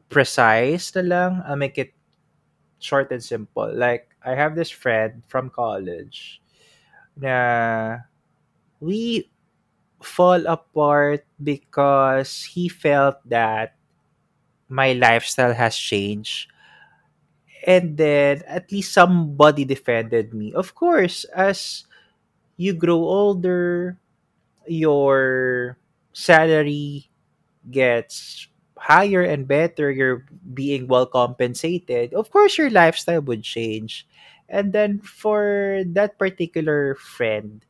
[0.08, 1.30] precise na lang.
[1.44, 1.95] I'll make it
[2.80, 3.72] short and simple.
[3.72, 6.40] Like, I have this friend from college
[7.16, 7.98] na
[8.80, 9.28] we
[10.02, 13.74] fall apart because he felt that
[14.68, 16.50] my lifestyle has changed.
[17.66, 20.52] And then at least somebody defended me.
[20.54, 21.84] Of course, as
[22.56, 23.98] you grow older,
[24.66, 25.78] your
[26.12, 27.10] salary
[27.70, 28.48] gets
[28.78, 30.24] higher and better, you're
[30.54, 34.06] being well compensated, of course your lifestyle would change.
[34.48, 37.64] And then for that particular friend,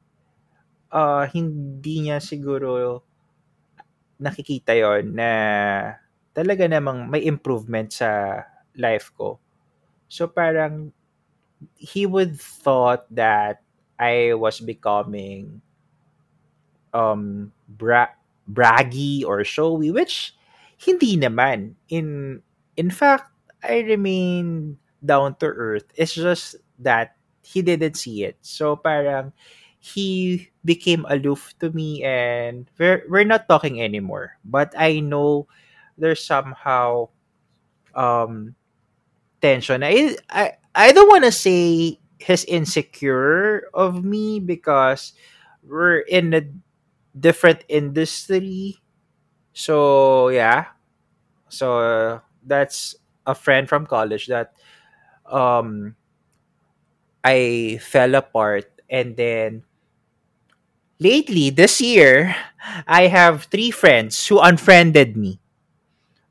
[0.92, 3.02] uh, hindi niya siguro
[4.20, 5.30] nakikita yon na
[6.36, 8.40] talaga namang may improvement sa
[8.76, 9.40] life ko.
[10.09, 10.92] So parang
[11.76, 13.62] he would thought that
[13.98, 15.62] I was becoming
[16.94, 18.14] um bra-
[18.50, 20.34] braggy or showy which
[20.77, 21.74] hindi naman.
[21.89, 22.41] In
[22.77, 23.33] in fact
[23.64, 25.87] I remain down to earth.
[25.97, 28.37] It's just that he didn't see it.
[28.43, 29.33] So parang
[29.79, 34.37] he became aloof to me and we're, we're not talking anymore.
[34.45, 35.47] But I know
[35.99, 37.09] there's somehow
[37.95, 38.55] um
[39.41, 39.83] tension.
[39.83, 45.12] I I, I don't want to say he's insecure of me because
[45.62, 46.43] we're in a
[47.18, 48.79] different industry.
[49.57, 50.76] So yeah,
[51.48, 52.96] so uh, that's
[53.26, 54.54] a friend from college that
[55.26, 55.96] um
[57.24, 59.64] I fell apart, and then
[60.98, 62.34] lately this year
[62.86, 65.40] I have three friends who unfriended me,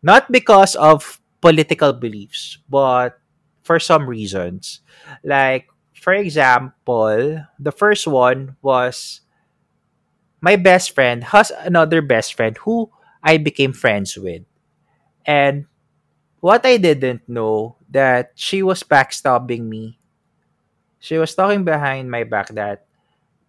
[0.03, 3.19] not because of political beliefs, but
[3.63, 4.81] for some reasons.
[5.23, 5.67] Like
[6.01, 9.21] for example, the first one was
[10.41, 12.89] my best friend has another best friend who
[13.25, 14.45] I became friends with.
[15.25, 15.65] And
[16.39, 19.97] what I didn't know that she was backstabbing me.
[20.99, 22.85] She was talking behind my back that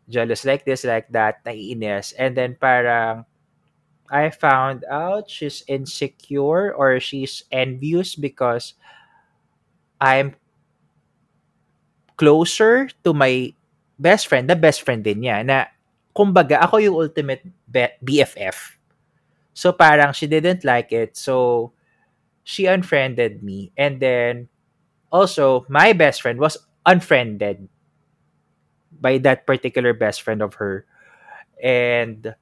[0.09, 2.15] jealous like this, like that, naiinis.
[2.19, 3.25] And then parang
[4.11, 8.75] I found out she's insecure or she's envious because
[10.01, 10.37] I'm
[12.17, 13.53] closer to my
[13.99, 15.67] best friend, the best friend din niya, na
[16.17, 17.45] kumbaga ako yung ultimate
[18.01, 18.76] BFF.
[19.57, 21.17] So parang she didn't like it.
[21.17, 21.73] So
[22.45, 23.73] she unfriended me.
[23.73, 24.53] And then
[25.09, 27.65] also my best friend was unfriended
[28.93, 30.85] by that particular best friend of her.
[31.57, 32.37] And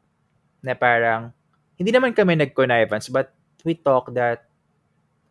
[0.58, 1.30] na parang
[1.78, 3.30] hindi naman kami nag-connivance but
[3.62, 4.48] we talked that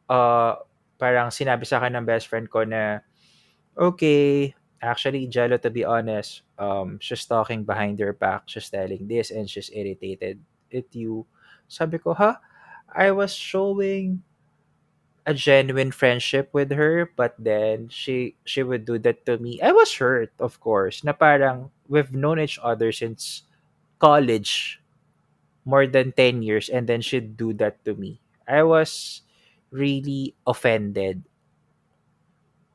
[0.08, 0.56] uh
[0.96, 3.04] parang sinabi sa akin ng best friend ko na
[3.76, 9.36] okay, actually Jello to be honest, um she's talking behind your back, she's telling this
[9.36, 10.40] and she's irritated
[10.72, 11.28] at you.
[11.74, 12.38] Sabi ko, ha?
[12.94, 14.22] I was showing
[15.26, 19.56] a genuine friendship with her but then she she would do that to me.
[19.64, 23.48] I was hurt, of course, na parang we've known each other since
[24.00, 24.84] college
[25.66, 28.20] more than 10 years and then she'd do that to me.
[28.48, 29.24] I was
[29.72, 31.24] really offended.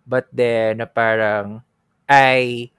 [0.09, 1.63] But then na parang
[2.09, 2.71] I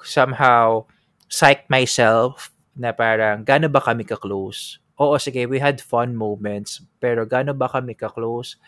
[0.00, 0.88] somehow
[1.28, 4.80] psyched myself na parang gaano ba kami ka-close?
[5.00, 8.60] Oo, sige, we had fun moments, pero gaano ba kami ka-close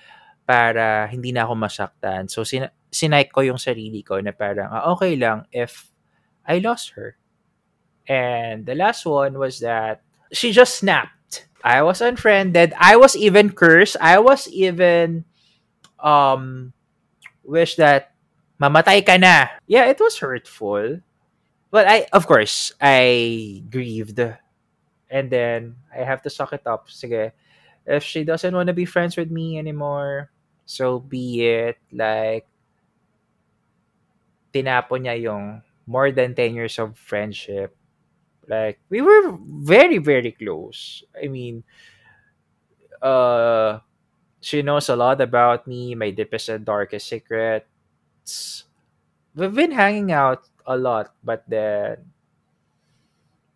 [0.48, 2.24] para hindi na ako masaktan?
[2.32, 5.92] So, sin- sinike ko yung sarili ko na parang, ah, okay lang if
[6.48, 7.20] I lost her.
[8.08, 10.02] And the last one was that
[10.32, 11.46] she just snapped.
[11.62, 12.74] I was unfriended.
[12.78, 13.96] I was even cursed.
[14.02, 15.24] I was even
[16.02, 16.72] um
[17.44, 18.12] wish that
[18.60, 19.54] mamatay ka na.
[19.70, 21.00] Yeah, it was hurtful.
[21.70, 24.18] But I of course I grieved
[25.12, 26.88] and then I have to suck it up.
[26.88, 27.32] Sige.
[27.84, 30.30] If she doesn't want to be friends with me anymore,
[30.64, 31.76] so be it.
[31.92, 32.48] Like
[34.54, 37.74] tinapon niya yung more than 10 years of friendship
[38.48, 41.04] like we were very very close.
[41.14, 41.62] I mean,
[43.00, 43.80] uh,
[44.40, 48.64] she knows a lot about me, my deepest and darkest secrets.
[49.34, 52.12] We've been hanging out a lot, but then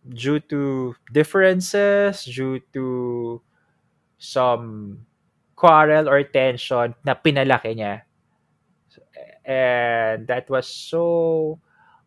[0.09, 3.41] due to differences, due to
[4.17, 5.05] some
[5.55, 8.05] quarrel or tension na pinalaki niya,
[9.45, 11.59] and that was so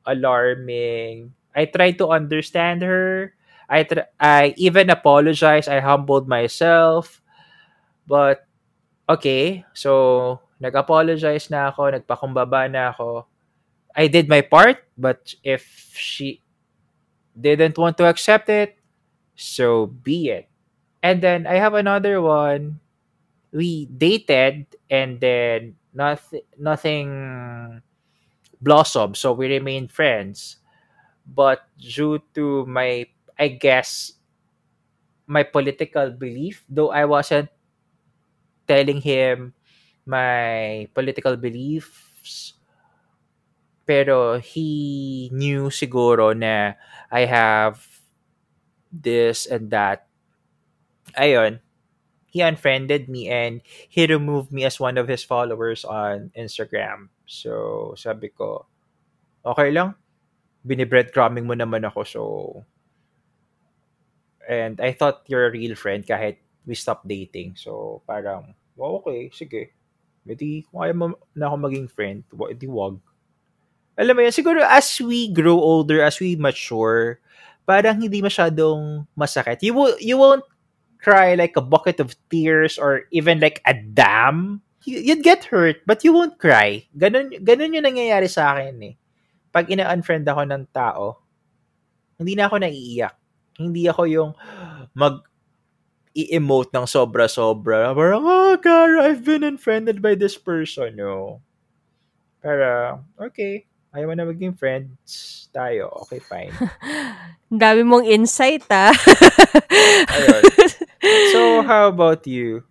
[0.06, 1.32] alarming.
[1.54, 3.34] I tried to understand her.
[3.70, 5.68] I tr- I even apologized.
[5.68, 7.22] I humbled myself.
[8.06, 8.46] But
[9.08, 13.26] okay, so nag-apologize na ako, nagpakumbaba na ako.
[13.94, 16.42] I did my part, but if she
[17.38, 18.76] didn't want to accept it,
[19.36, 20.48] so be it.
[21.02, 22.80] And then I have another one.
[23.52, 27.82] We dated and then nothing nothing
[28.60, 30.58] blossomed, so we remained friends.
[31.26, 33.06] But due to my
[33.38, 34.14] I guess
[35.26, 37.48] my political belief, though I wasn't
[38.66, 39.52] telling him
[40.06, 42.54] my political beliefs,
[43.90, 46.78] pero he knew siguro na
[47.10, 47.82] I have
[48.94, 50.06] this and that.
[51.18, 51.58] Ayun,
[52.30, 57.10] he unfriended me and he removed me as one of his followers on Instagram.
[57.26, 58.70] So, sabi ko,
[59.42, 59.98] okay lang.
[60.62, 62.22] Binibreadcrumbing mo naman ako, so...
[64.46, 67.58] And I thought you're a real friend kahit we stopped dating.
[67.58, 69.74] So, parang, oh, okay, sige.
[70.30, 72.22] Edi, kung ayaw mo na ako maging friend,
[72.54, 73.02] edi wag.
[74.00, 77.20] Alam mo yun, siguro as we grow older, as we mature,
[77.68, 79.60] parang hindi masyadong masakit.
[79.60, 80.42] You, you won't
[81.04, 84.64] cry like a bucket of tears or even like a dam.
[84.88, 86.88] You, you'd get hurt, but you won't cry.
[86.96, 88.94] Ganun, ganun yung nangyayari sa akin eh.
[89.52, 91.20] Pag ina-unfriend ako ng tao,
[92.16, 93.14] hindi na ako naiiyak.
[93.60, 94.30] Hindi ako yung
[94.96, 95.20] mag
[96.16, 97.94] i-emote ng sobra-sobra.
[97.94, 100.98] Parang, oh, Cara, I've been unfriended by this person.
[100.98, 101.44] No.
[102.42, 103.69] Pero, okay.
[103.90, 105.90] Ayaw mo na maging friends tayo.
[106.06, 106.54] Okay, fine.
[107.50, 108.94] Dami mong insight, ah.
[110.14, 110.44] Ayun.
[111.32, 112.68] So, how about you?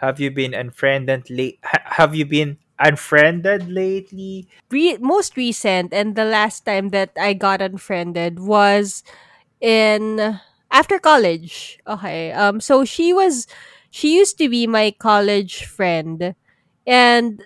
[0.00, 1.60] Have you been unfriended late?
[1.62, 4.48] Have you been unfriended lately?
[4.70, 9.02] Re- most recent and the last time that I got unfriended was
[9.60, 10.40] in
[10.70, 11.78] after college.
[11.86, 12.32] Okay.
[12.32, 13.46] Um so she was
[13.90, 16.34] she used to be my college friend
[16.86, 17.42] and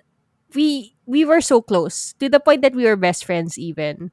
[0.54, 4.10] we we were so close to the point that we were best friends even.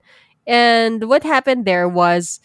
[0.48, 2.40] And what happened there was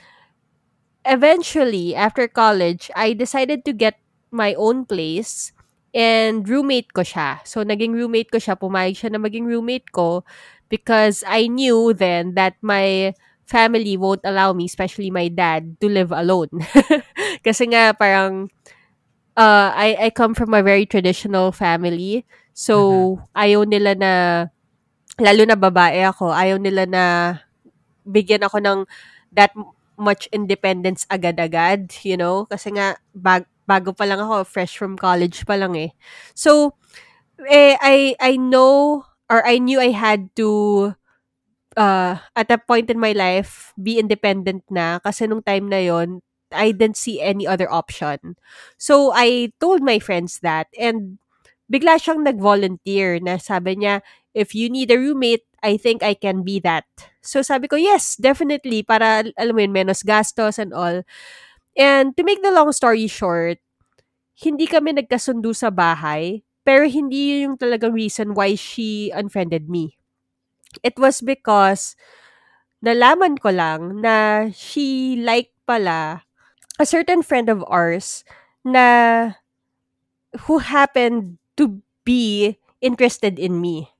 [1.04, 5.52] eventually after college I decided to get my own place
[5.94, 7.38] and roommate ko siya.
[7.46, 10.26] So naging roommate ko siya, pumayag siya na maging roommate ko
[10.68, 13.14] because I knew then that my
[13.46, 16.50] family won't allow me, especially my dad, to live alone.
[17.46, 18.50] Kasi nga parang
[19.36, 22.26] uh, I I come from a very traditional family.
[22.54, 24.12] So ayaw nila na
[25.18, 27.04] lalo na babae ako, ayaw nila na
[28.06, 28.78] bigyan ako ng
[29.34, 29.52] that
[29.98, 32.46] much independence agad-agad, you know?
[32.50, 35.90] Kasi nga bag, bago pa lang ako, fresh from college pa lang eh.
[36.34, 36.74] So
[37.48, 40.92] eh I I know or I knew I had to
[41.76, 44.98] uh, at a point in my life, be independent na.
[45.02, 46.22] Kasi nung time na yon
[46.54, 48.36] I didn't see any other option.
[48.78, 50.68] So, I told my friends that.
[50.78, 51.18] And
[51.68, 54.00] bigla siyang nag-volunteer na sabi niya,
[54.34, 56.84] if you need a roommate, I think I can be that.
[57.22, 58.82] So, sabi ko, yes, definitely.
[58.82, 61.02] Para, alam mo yun, menos gastos and all.
[61.76, 63.58] And to make the long story short,
[64.38, 66.42] hindi kami nagkasundo sa bahay.
[66.64, 69.98] Pero hindi yun yung talagang reason why she unfriended me
[70.82, 71.94] it was because
[72.82, 76.23] nalaman ko lang na she liked pala
[76.78, 78.24] a certain friend of ours
[78.64, 79.38] na
[80.46, 83.90] who happened to be interested in me.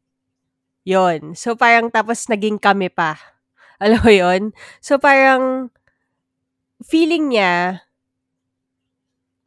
[0.85, 1.33] Yon.
[1.39, 3.16] So, parang tapos naging kami pa.
[3.83, 4.43] Alam mo yon?
[4.83, 5.70] So, parang
[6.85, 7.81] feeling niya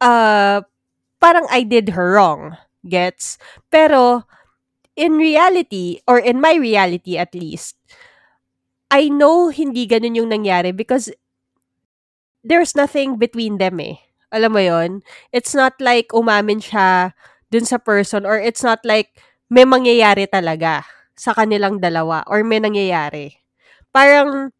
[0.02, 0.62] uh,
[1.22, 2.56] parang I did her wrong.
[2.86, 3.38] Gets?
[3.70, 4.24] Pero,
[4.96, 7.76] in reality, or in my reality at least,
[8.88, 11.12] I know hindi ganun yung nangyari because
[12.48, 14.00] there's nothing between them eh.
[14.32, 14.90] Alam mo yon?
[15.32, 17.12] It's not like umamin siya
[17.52, 19.12] dun sa person or it's not like
[19.48, 20.84] may mangyayari talaga
[21.16, 23.40] sa kanilang dalawa or may nangyayari.
[23.92, 24.52] Parang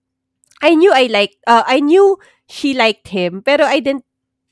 [0.62, 2.16] I knew I liked uh, I knew
[2.48, 4.04] she liked him pero I didn't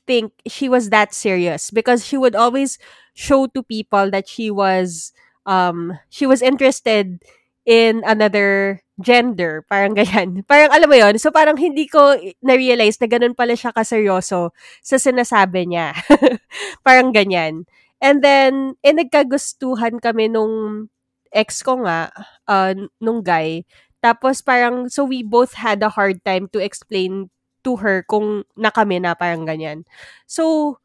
[0.07, 2.79] think she was that serious because she would always
[3.13, 5.11] show to people that she was
[5.45, 7.19] um, she was interested
[7.67, 9.67] in another gender.
[9.67, 10.41] Parang ganyan.
[10.49, 14.97] Parang alam mo yon So parang hindi ko na-realize na ganun pala siya kaseryoso sa
[14.97, 15.93] sinasabi niya.
[16.87, 17.67] parang ganyan.
[17.99, 20.87] And then, eh, nagkagustuhan kami nung
[21.35, 22.09] ex ko nga,
[22.47, 23.67] uh, nung guy.
[24.01, 27.29] Tapos parang, so we both had a hard time to explain
[27.65, 29.83] to her kung na kami na parang ganyan.
[30.29, 30.77] So,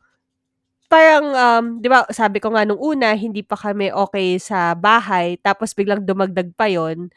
[0.92, 5.40] parang, um, 'di ba sabi ko nga nung una, hindi pa kami okay sa bahay,
[5.40, 7.08] tapos biglang dumagdag pa yon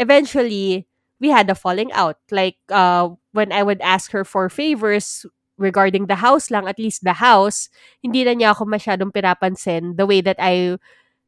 [0.00, 0.86] eventually,
[1.20, 2.16] we had a falling out.
[2.30, 5.26] Like, uh, when I would ask her for favors
[5.58, 7.68] regarding the house lang, at least the house,
[8.00, 10.78] hindi na niya ako masyadong pinapansin the way that I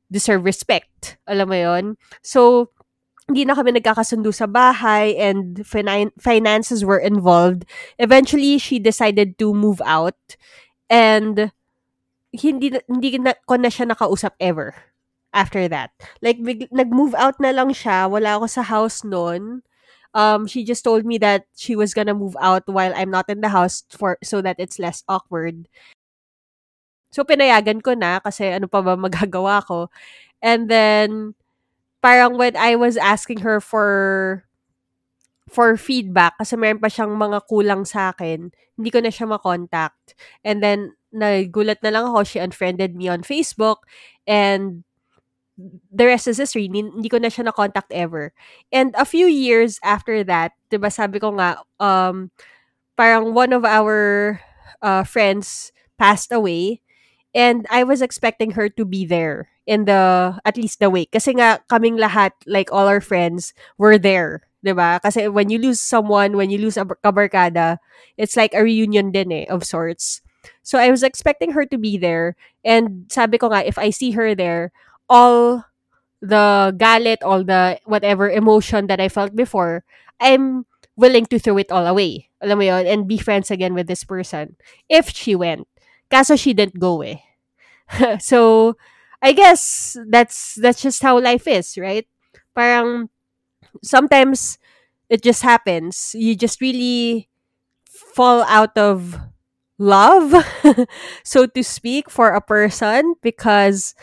[0.09, 1.19] deserve respect.
[1.27, 1.85] Alam mo yon
[2.23, 2.71] So,
[3.27, 7.67] hindi na kami nagkakasundo sa bahay and finan- finances were involved.
[7.99, 10.19] Eventually, she decided to move out
[10.91, 11.51] and
[12.35, 14.75] hindi hindi na, ko na siya nakausap ever
[15.33, 15.91] after that.
[16.23, 18.11] Like, big, nag-move out na lang siya.
[18.11, 19.63] Wala ako sa house noon.
[20.15, 23.41] Um, she just told me that she was gonna move out while I'm not in
[23.41, 25.71] the house for so that it's less awkward.
[27.15, 29.91] So, pinayagan ko na kasi ano pa ba magagawa ko.
[30.43, 31.35] And then,
[32.03, 34.45] parang when I was asking her for
[35.51, 40.15] for feedback kasi meron pa siyang mga kulang sa akin, hindi ko na siya makontakt.
[40.47, 43.83] And then, nagulat na lang ako, she unfriended me on Facebook
[44.31, 44.87] and
[45.93, 46.71] the rest is history.
[46.71, 48.33] Hindi, ko na siya na-contact ever.
[48.73, 52.31] And a few years after that, 'di ba sabi ko nga, um,
[52.97, 54.41] parang one of our
[54.81, 56.81] uh, friends passed away
[57.35, 61.13] and I was expecting her to be there in the, at least the wake.
[61.13, 64.43] Kasi nga, kaming lahat, like all our friends, were there.
[64.63, 65.01] 'Di ba?
[65.03, 67.79] Kasi when you lose someone, when you lose a bar- kabarkada,
[68.17, 70.21] it's like a reunion din eh, of sorts.
[70.65, 74.13] So I was expecting her to be there and sabi ko nga if I see
[74.17, 74.73] her there,
[75.09, 75.65] all
[76.23, 79.85] the galit, all the whatever emotion that I felt before,
[80.21, 82.29] I'm willing to throw it all away.
[82.43, 82.87] Alam mo yun?
[82.87, 84.57] And be friends again with this person.
[84.89, 85.69] If she went.
[86.11, 87.19] Kaso she didn't go eh.
[88.21, 88.77] so,
[89.23, 92.07] I guess that's that's just how life is, right?
[92.57, 93.09] Parang
[93.83, 94.59] sometimes
[95.09, 96.15] it just happens.
[96.15, 97.29] You just really
[98.15, 99.19] fall out of
[99.79, 100.35] love,
[101.25, 103.95] so to speak, for a person because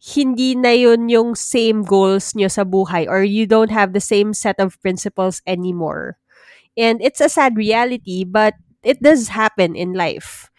[0.00, 4.32] hindi na yun yung same goals nyo sa buhay or you don't have the same
[4.32, 6.16] set of principles anymore.
[6.76, 10.50] And it's a sad reality, but it does happen in life.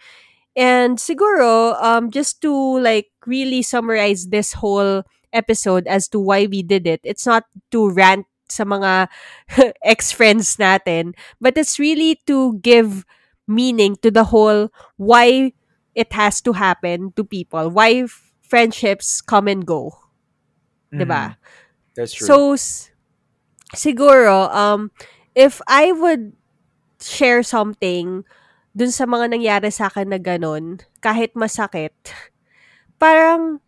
[0.56, 5.02] And siguro, um, just to like really summarize this whole
[5.32, 9.08] episode as to why we did it, it's not to rant sa mga
[9.84, 13.04] ex-friends natin, but it's really to give
[13.48, 15.52] meaning to the whole why
[15.96, 18.04] it has to happen to people, why
[18.44, 19.96] friendships come and go.
[20.92, 21.36] Diba?
[21.96, 22.26] That's true.
[22.28, 22.92] So, s-
[23.74, 24.92] siguro, um,
[25.34, 26.36] if I would
[27.00, 28.24] share something
[28.76, 31.92] dun sa mga nangyari sa akin na ganun, kahit masakit,
[33.02, 33.60] parang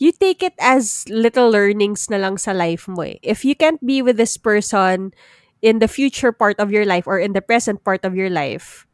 [0.00, 3.20] you take it as little learnings na lang sa life mo eh.
[3.20, 5.12] If you can't be with this person
[5.60, 8.88] in the future part of your life or in the present part of your life,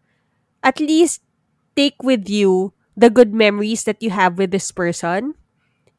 [0.67, 1.23] at least
[1.79, 5.39] take with you the good memories that you have with this person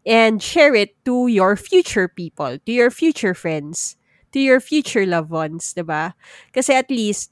[0.04, 3.96] and share it to your future people, to your future friends,
[4.36, 6.20] to your future loved ones, 'di ba?
[6.52, 7.32] Kasi at least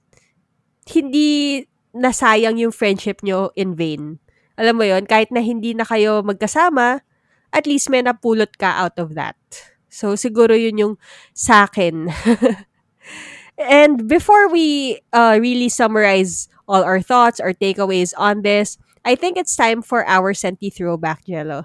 [0.88, 4.24] hindi nasayang yung friendship nyo in vain.
[4.56, 7.04] Alam mo yon kahit na hindi na kayo magkasama,
[7.56, 9.40] at least may napulot ka out of that.
[9.88, 10.94] So, siguro yun yung
[11.32, 12.12] sa akin.
[13.58, 18.76] and before we uh, really summarize all our thoughts or takeaways on this,
[19.08, 21.64] I think it's time for our Senti Throwback, Jello.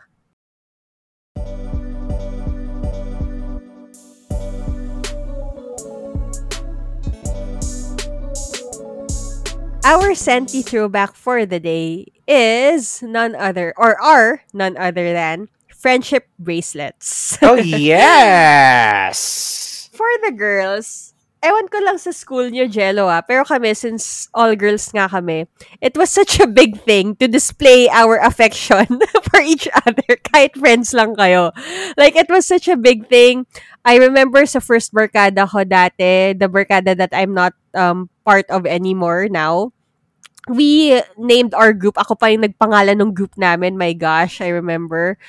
[9.82, 15.48] Our Senti throwback for the day is none other, or are none other than
[15.80, 17.38] friendship bracelets.
[17.42, 19.18] oh yes.
[19.96, 21.12] for the girls,
[21.44, 25.44] ewan ko lang sa school niyo, Jello ah, pero kami, since all girls nga kami,
[25.84, 28.84] it was such a big thing to display our affection
[29.28, 31.52] for each other, kahit friends lang kayo.
[32.00, 33.44] Like, it was such a big thing.
[33.84, 38.64] I remember sa first barkada ko dati, the barkada that I'm not um, part of
[38.64, 39.72] anymore now,
[40.48, 42.00] we named our group.
[42.00, 43.76] Ako pa yung nagpangalan ng group namin.
[43.76, 45.20] My gosh, I remember.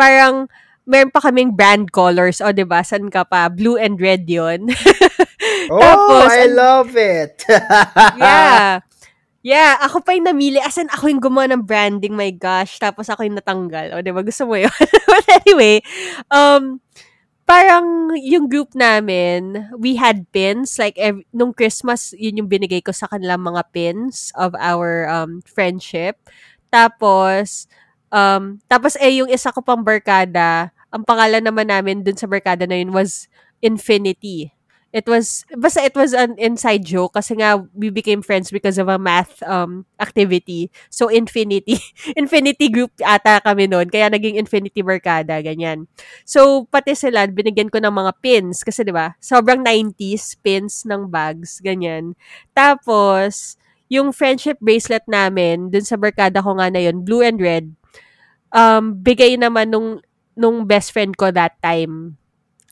[0.00, 0.48] Parang,
[0.88, 2.40] meron pa kaming brand colors.
[2.40, 2.80] O, di ba?
[2.80, 3.52] San ka pa?
[3.52, 4.72] Blue and red yon
[5.70, 7.44] Oh, Tapos, I love it.
[8.20, 8.80] yeah.
[9.40, 10.60] Yeah, ako pa yung namili.
[10.60, 12.76] As in, ako yung gumawa ng branding, my gosh.
[12.76, 13.96] Tapos ako yung natanggal.
[13.96, 14.20] O, di ba?
[14.20, 14.72] Gusto mo yun?
[15.08, 15.80] But anyway,
[16.28, 16.84] um,
[17.48, 20.76] parang yung group namin, we had pins.
[20.76, 25.40] Like, ev- nung Christmas, yun yung binigay ko sa kanilang mga pins of our um,
[25.48, 26.20] friendship.
[26.68, 27.64] Tapos,
[28.12, 32.66] um, tapos eh, yung isa ko pang barkada, ang pangalan naman namin dun sa barkada
[32.66, 33.30] na yun was
[33.60, 34.56] Infinity.
[34.90, 38.90] It was basta it was an inside joke kasi nga we became friends because of
[38.90, 40.66] a math um activity.
[40.90, 41.78] So infinity
[42.18, 45.86] infinity group ata kami noon kaya naging infinity barkada ganyan.
[46.26, 49.14] So pati sila binigyan ko ng mga pins kasi 'di ba?
[49.22, 52.18] Sobrang 90s pins ng bags ganyan.
[52.50, 53.54] Tapos
[53.86, 57.70] yung friendship bracelet namin dun sa barkada ko nga na yun, blue and red.
[58.50, 60.02] Um bigay naman nung
[60.34, 62.16] nung best friend ko that time.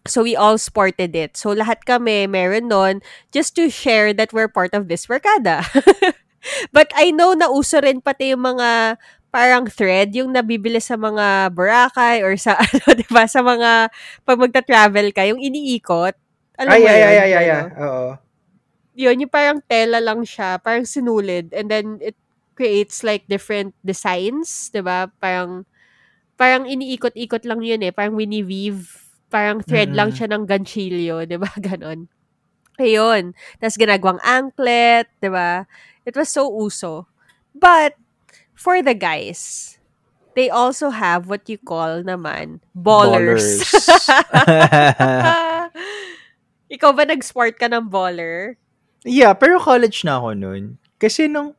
[0.09, 1.37] So we all sported it.
[1.37, 5.63] So lahat kami meron nun just to share that we're part of this barkada.
[6.77, 8.97] But I know na uso rin pati yung mga
[9.29, 13.93] parang thread yung nabibili sa mga Boracay or sa ano, 'di ba, sa mga
[14.25, 16.17] pag magta-travel ka, yung iniikot.
[16.57, 17.13] Alam Ay, mo ay, yun?
[17.13, 17.53] ay, ay, ay, Ano?
[17.53, 17.69] ay.
[17.85, 18.09] Oo.
[18.99, 22.17] Yun, yung parang tela lang siya, parang sinulid and then it
[22.59, 25.07] creates like different designs, 'di ba?
[25.23, 25.63] Parang
[26.35, 28.83] parang iniikot-ikot lang yun eh, parang wini-weave,
[29.31, 30.17] parang thread lang Mm.
[30.19, 31.47] siya ng ganchilyo, 'di ba?
[31.63, 32.11] Ganon.
[32.79, 33.35] Ayun.
[33.59, 35.71] Tapos ginagawang anklet, 'di ba?
[36.03, 37.07] It was so uso.
[37.55, 37.95] But
[38.55, 39.75] for the guys,
[40.35, 43.63] they also have what you call naman ballers.
[46.69, 48.59] Ikaw ba nag-sport ka ng baller?
[49.07, 50.77] yeah, pero college na ako nun.
[51.01, 51.55] Kasi nung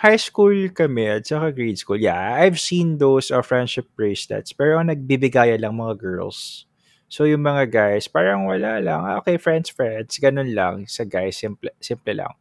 [0.00, 4.56] high school kami at saka grade school, yeah, I've seen those uh, friendship bracelets.
[4.56, 6.64] Pero ang nagbibigaya lang mga girls.
[7.12, 9.00] So yung mga guys, parang wala lang.
[9.04, 10.16] Ah, Okay, friends, friends.
[10.16, 10.88] Ganun lang.
[10.88, 12.32] Sa guys, simple, simple lang.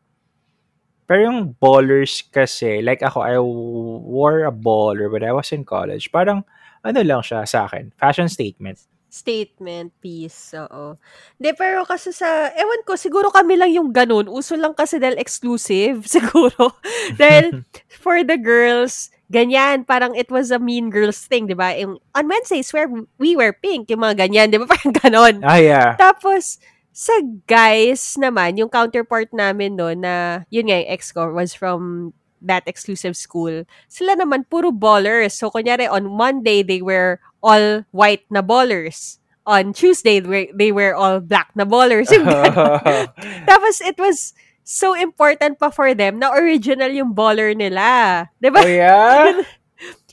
[1.10, 6.14] Pero yung ballers kasi, like ako, I wore a baller when I was in college.
[6.14, 6.46] Parang,
[6.86, 8.78] ano lang siya sa akin, fashion statement.
[9.10, 10.94] Statement piece, oo.
[11.42, 14.30] Hindi, pero kasi sa, ewan ko, siguro kami lang yung ganun.
[14.30, 16.78] Uso lang kasi dahil exclusive, siguro.
[17.18, 17.66] dahil
[18.06, 21.74] for the girls, ganyan, parang it was a mean girls thing, di ba?
[21.78, 24.70] Yung, on Wednesdays, where we wear pink, yung mga ganyan, di ba?
[24.74, 25.36] Parang ganon.
[25.42, 25.98] Ah, yeah.
[25.98, 26.62] Tapos,
[26.94, 27.14] sa
[27.50, 32.64] guys naman, yung counterpart namin no, na, yun nga, yung ex ko was from that
[32.66, 33.64] exclusive school.
[33.88, 35.38] Sila naman, puro ballers.
[35.38, 39.18] So, kunyari, on Monday, they wear all white na ballers.
[39.50, 40.22] On Tuesday,
[40.54, 42.12] they wear all black na ballers.
[42.14, 42.28] Yung.
[43.50, 44.34] Tapos, it was
[44.70, 48.30] so important pa for them na original yung baller nila.
[48.38, 48.62] Di ba?
[48.62, 49.34] oh, yeah?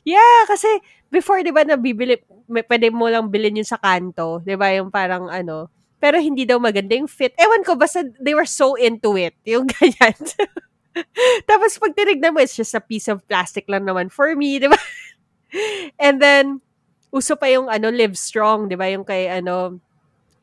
[0.06, 0.70] Yeah, kasi
[1.10, 4.70] before 'di ba nabibili may, pwede mo lang bilhin yun sa kanto, 'di ba?
[4.78, 5.66] Yung parang ano,
[5.98, 7.34] pero hindi daw maganda yung fit.
[7.34, 10.14] Ewan ko basta they were so into it, yung ganyan.
[11.50, 14.70] Tapos pag tinignan mo, it's just a piece of plastic lang naman for me, 'di
[14.70, 14.78] ba?
[15.98, 16.62] And then
[17.16, 18.86] uso pa yung ano Live Strong, 'di ba?
[18.92, 19.80] Yung kay ano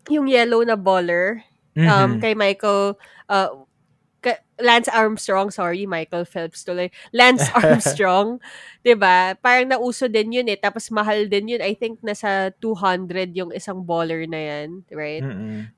[0.10, 1.44] yung yellow na baller
[1.86, 2.22] um Mhm.
[2.22, 2.98] kay Michael
[3.30, 3.52] uh
[4.24, 6.90] ka- Lance Armstrong, sorry, Michael Phelps tuloy.
[7.16, 8.40] Lance Armstrong,
[8.86, 9.36] 'di ba?
[9.40, 10.60] Parang nauso din 'yun eh.
[10.60, 11.62] Tapos mahal din 'yun.
[11.64, 15.26] I think nasa 200 yung isang baller na 'yan, right?
[15.26, 15.72] Mm-mm.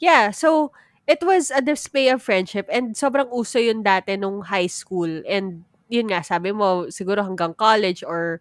[0.00, 0.72] Yeah, so
[1.06, 5.64] it was a display of friendship and sobrang uso 'yun dati nung high school and
[5.90, 8.40] yun nga sabi mo siguro hanggang college or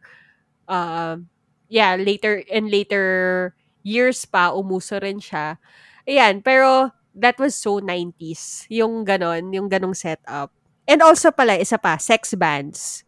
[0.69, 1.17] uh,
[1.69, 3.53] yeah, later and later
[3.85, 5.61] years pa umuso rin siya.
[6.09, 8.65] Ayan, pero that was so 90s.
[8.73, 10.51] Yung ganon, yung ganong setup.
[10.89, 13.05] And also pala, isa pa, sex bands.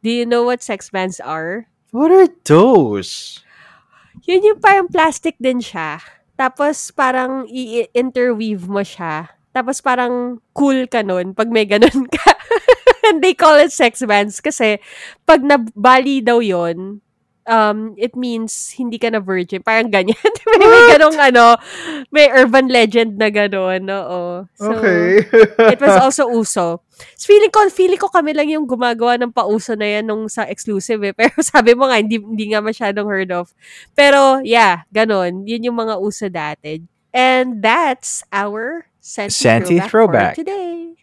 [0.00, 1.66] Do you know what sex bands are?
[1.90, 3.42] What are those?
[4.24, 5.98] Yun yung parang plastic din siya.
[6.38, 9.34] Tapos parang i-interweave mo siya.
[9.54, 12.30] Tapos parang cool ka nun pag may ganun ka.
[13.04, 14.80] And they call it sex bands kasi
[15.28, 17.03] pag nabali daw yon
[17.46, 19.62] um, it means hindi ka na virgin.
[19.62, 20.18] Parang ganyan.
[20.58, 21.44] may, may ganong ano,
[22.10, 23.88] may urban legend na ganon.
[23.88, 24.48] Oo.
[24.56, 24.68] So,
[25.70, 26.80] it was also uso.
[27.18, 30.46] So, feeling ko, feeling ko kami lang yung gumagawa ng pauso na yan nung sa
[30.46, 31.14] exclusive eh.
[31.18, 33.52] Pero sabi mo nga, hindi, hindi nga masyadong heard of.
[33.96, 35.44] Pero, yeah, ganon.
[35.46, 36.82] Yun yung mga uso dati.
[37.14, 40.34] And that's our Senti, Senti throwback, throwback.
[40.34, 40.96] for today.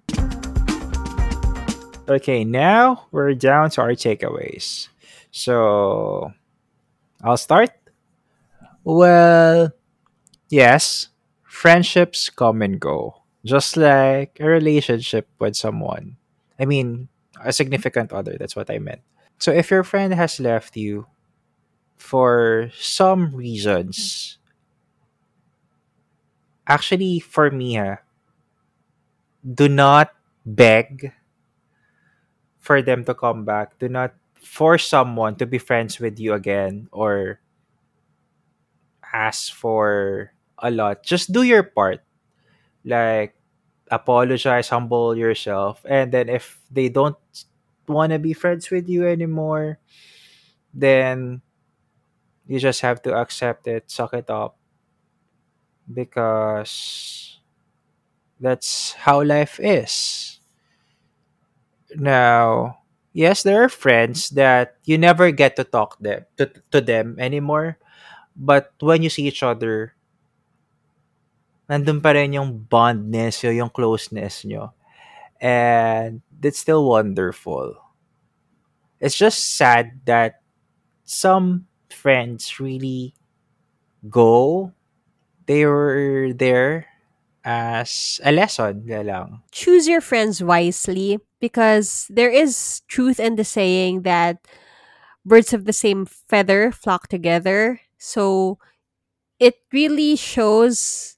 [2.09, 4.90] Okay, now we're down to our takeaways.
[5.31, 6.33] So,
[7.23, 7.71] I'll start.
[8.83, 9.71] Well,
[10.49, 11.09] yes,
[11.43, 16.17] friendships come and go, just like a relationship with someone.
[16.59, 17.09] I mean,
[17.43, 19.01] a significant other, that's what I meant.
[19.39, 21.07] So, if your friend has left you
[21.97, 24.37] for some reasons,
[26.67, 27.97] actually, for me, ha,
[29.45, 30.13] do not
[30.45, 31.13] beg
[32.59, 33.77] for them to come back.
[33.79, 37.39] Do not force someone to be friends with you again or
[39.13, 41.03] ask for a lot.
[41.03, 42.01] Just do your part.
[42.85, 43.35] Like
[43.91, 47.17] apologize, humble yourself, and then if they don't
[47.87, 49.79] want to be friends with you anymore,
[50.73, 51.41] then
[52.47, 54.57] you just have to accept it, suck it up
[55.93, 57.39] because
[58.41, 60.39] That's how life is.
[61.95, 62.80] Now,
[63.13, 67.77] yes, there are friends that you never get to talk them to, to them anymore.
[68.35, 69.93] But when you see each other,
[71.69, 74.73] nandun pa rin yung bondness, yung closeness nyo.
[75.39, 77.75] And it's still wonderful.
[78.99, 80.41] It's just sad that
[81.03, 83.15] some friends really
[84.09, 84.71] go.
[85.47, 86.87] They were there
[87.43, 89.41] as a lesson na lang.
[89.51, 94.37] Choose your friends wisely because there is truth in the saying that
[95.25, 97.81] birds of the same feather flock together.
[97.97, 98.59] So
[99.39, 101.17] it really shows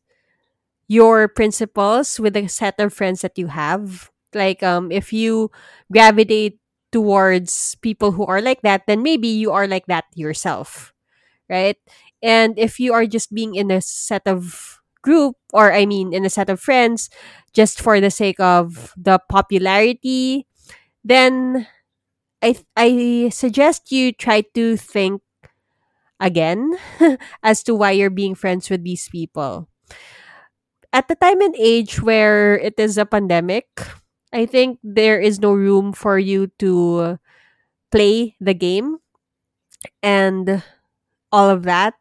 [0.88, 4.12] your principles with the set of friends that you have.
[4.34, 5.52] Like um if you
[5.92, 6.60] gravitate
[6.92, 10.94] towards people who are like that, then maybe you are like that yourself,
[11.50, 11.78] right?
[12.24, 16.26] And if you are just being in a set of group or I mean in
[16.26, 17.10] a set of friends
[17.54, 20.48] just for the sake of the popularity,
[21.04, 21.68] then
[22.44, 25.22] I I suggest you try to think
[26.20, 26.78] again
[27.44, 29.68] as to why you're being friends with these people.
[30.94, 33.66] At the time and age where it is a pandemic,
[34.32, 37.18] I think there is no room for you to
[37.92, 39.00] play the game
[40.02, 40.64] and
[41.32, 41.96] all of that.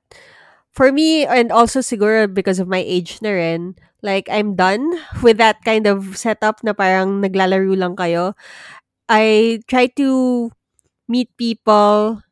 [0.72, 4.88] For me, and also siguro because of my age na rin, like I'm done
[5.20, 8.32] with that kind of setup na parang naglalaro lang kayo.
[9.08, 10.50] I try to
[11.08, 12.22] meet people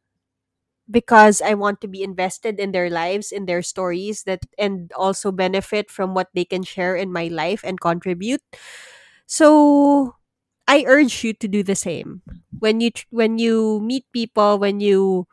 [0.91, 5.31] because I want to be invested in their lives, in their stories that and also
[5.33, 8.43] benefit from what they can share in my life and contribute.
[9.27, 10.17] So
[10.69, 12.23] I urge you to do the same.
[12.59, 15.27] When you when you meet people, when you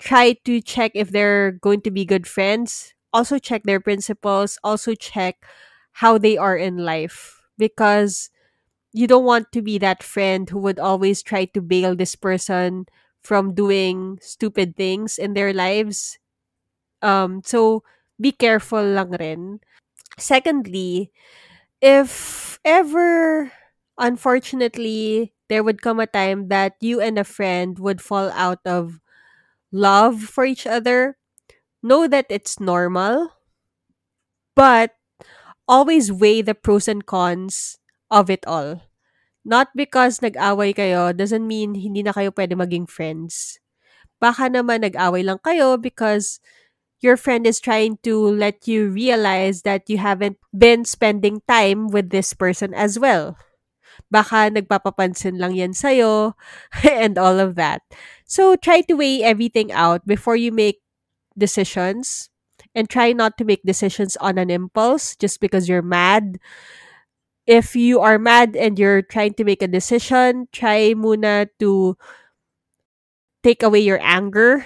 [0.00, 4.94] try to check if they're going to be good friends, also check their principles, also
[4.96, 5.44] check
[6.00, 8.30] how they are in life because
[8.92, 12.86] you don't want to be that friend who would always try to bail this person
[13.22, 16.18] from doing stupid things in their lives.
[17.02, 17.82] Um so
[18.20, 19.60] be careful lang rin.
[20.18, 21.12] Secondly,
[21.80, 23.52] if ever
[23.98, 29.00] unfortunately there would come a time that you and a friend would fall out of
[29.72, 31.16] love for each other,
[31.82, 33.32] know that it's normal,
[34.54, 34.94] but
[35.68, 37.78] always weigh the pros and cons
[38.10, 38.82] of it all.
[39.44, 43.56] Not because nag-away kayo doesn't mean hindi na kayo pwede maging friends.
[44.20, 46.44] Baka naman nag-away lang kayo because
[47.00, 52.12] your friend is trying to let you realize that you haven't been spending time with
[52.12, 53.40] this person as well.
[54.12, 56.36] Baka nagpapapansin lang yan sa'yo
[56.84, 57.80] and all of that.
[58.30, 60.78] So try to weigh everything out before you make
[61.34, 62.30] decisions
[62.78, 66.38] and try not to make decisions on an impulse just because you're mad.
[67.50, 71.98] If you are mad and you're trying to make a decision, try muna to
[73.42, 74.62] take away your anger.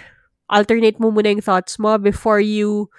[0.52, 2.92] Alternate mo muna yung thoughts mo before you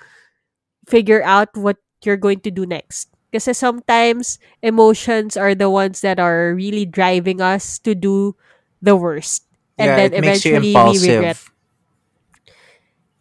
[0.89, 3.13] figure out what you're going to do next.
[3.30, 8.34] Kasi sometimes emotions are the ones that are really driving us to do
[8.82, 9.45] the worst.
[9.78, 10.99] And yeah, then it makes you eventually we impulsive.
[10.99, 11.39] regret.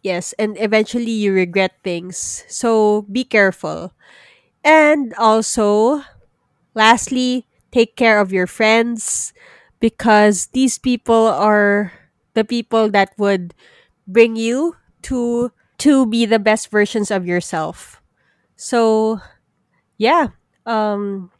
[0.03, 2.43] Yes, and eventually you regret things.
[2.47, 3.93] So be careful.
[4.63, 6.03] And also,
[6.75, 9.33] lastly, take care of your friends
[9.79, 11.91] because these people are
[12.33, 13.53] the people that would
[14.07, 18.01] bring you to to be the best versions of yourself.
[18.55, 19.19] So,
[19.97, 20.29] yeah.
[20.65, 21.31] Um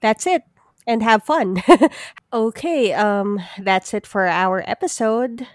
[0.00, 0.42] that's it
[0.86, 1.62] and have fun.
[2.32, 5.46] okay, um that's it for our episode.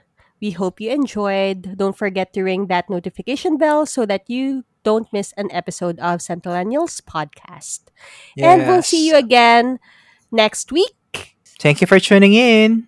[0.42, 1.78] We hope you enjoyed.
[1.78, 6.20] Don't forget to ring that notification bell so that you don't miss an episode of
[6.20, 7.94] Centennials podcast.
[8.38, 9.80] And we'll see you again
[10.32, 11.38] next week.
[11.60, 12.88] Thank you for tuning in.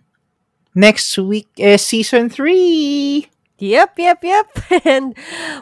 [0.73, 3.29] Next week is season three.
[3.63, 4.47] Yep, yep, yep.
[4.85, 5.15] And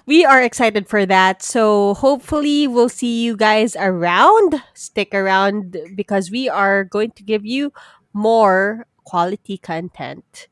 [0.08, 1.44] we are excited for that.
[1.44, 4.64] So hopefully we'll see you guys around.
[4.74, 7.72] Stick around because we are going to give you
[8.12, 10.48] more quality content.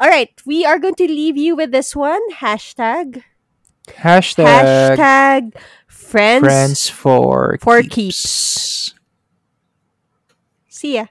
[0.00, 3.22] All right, we are going to leave you with this one hashtag
[3.86, 5.54] Hashtag, hashtag
[5.86, 6.44] friends.
[6.44, 8.94] friends for, for keeps.
[10.68, 11.06] See ya.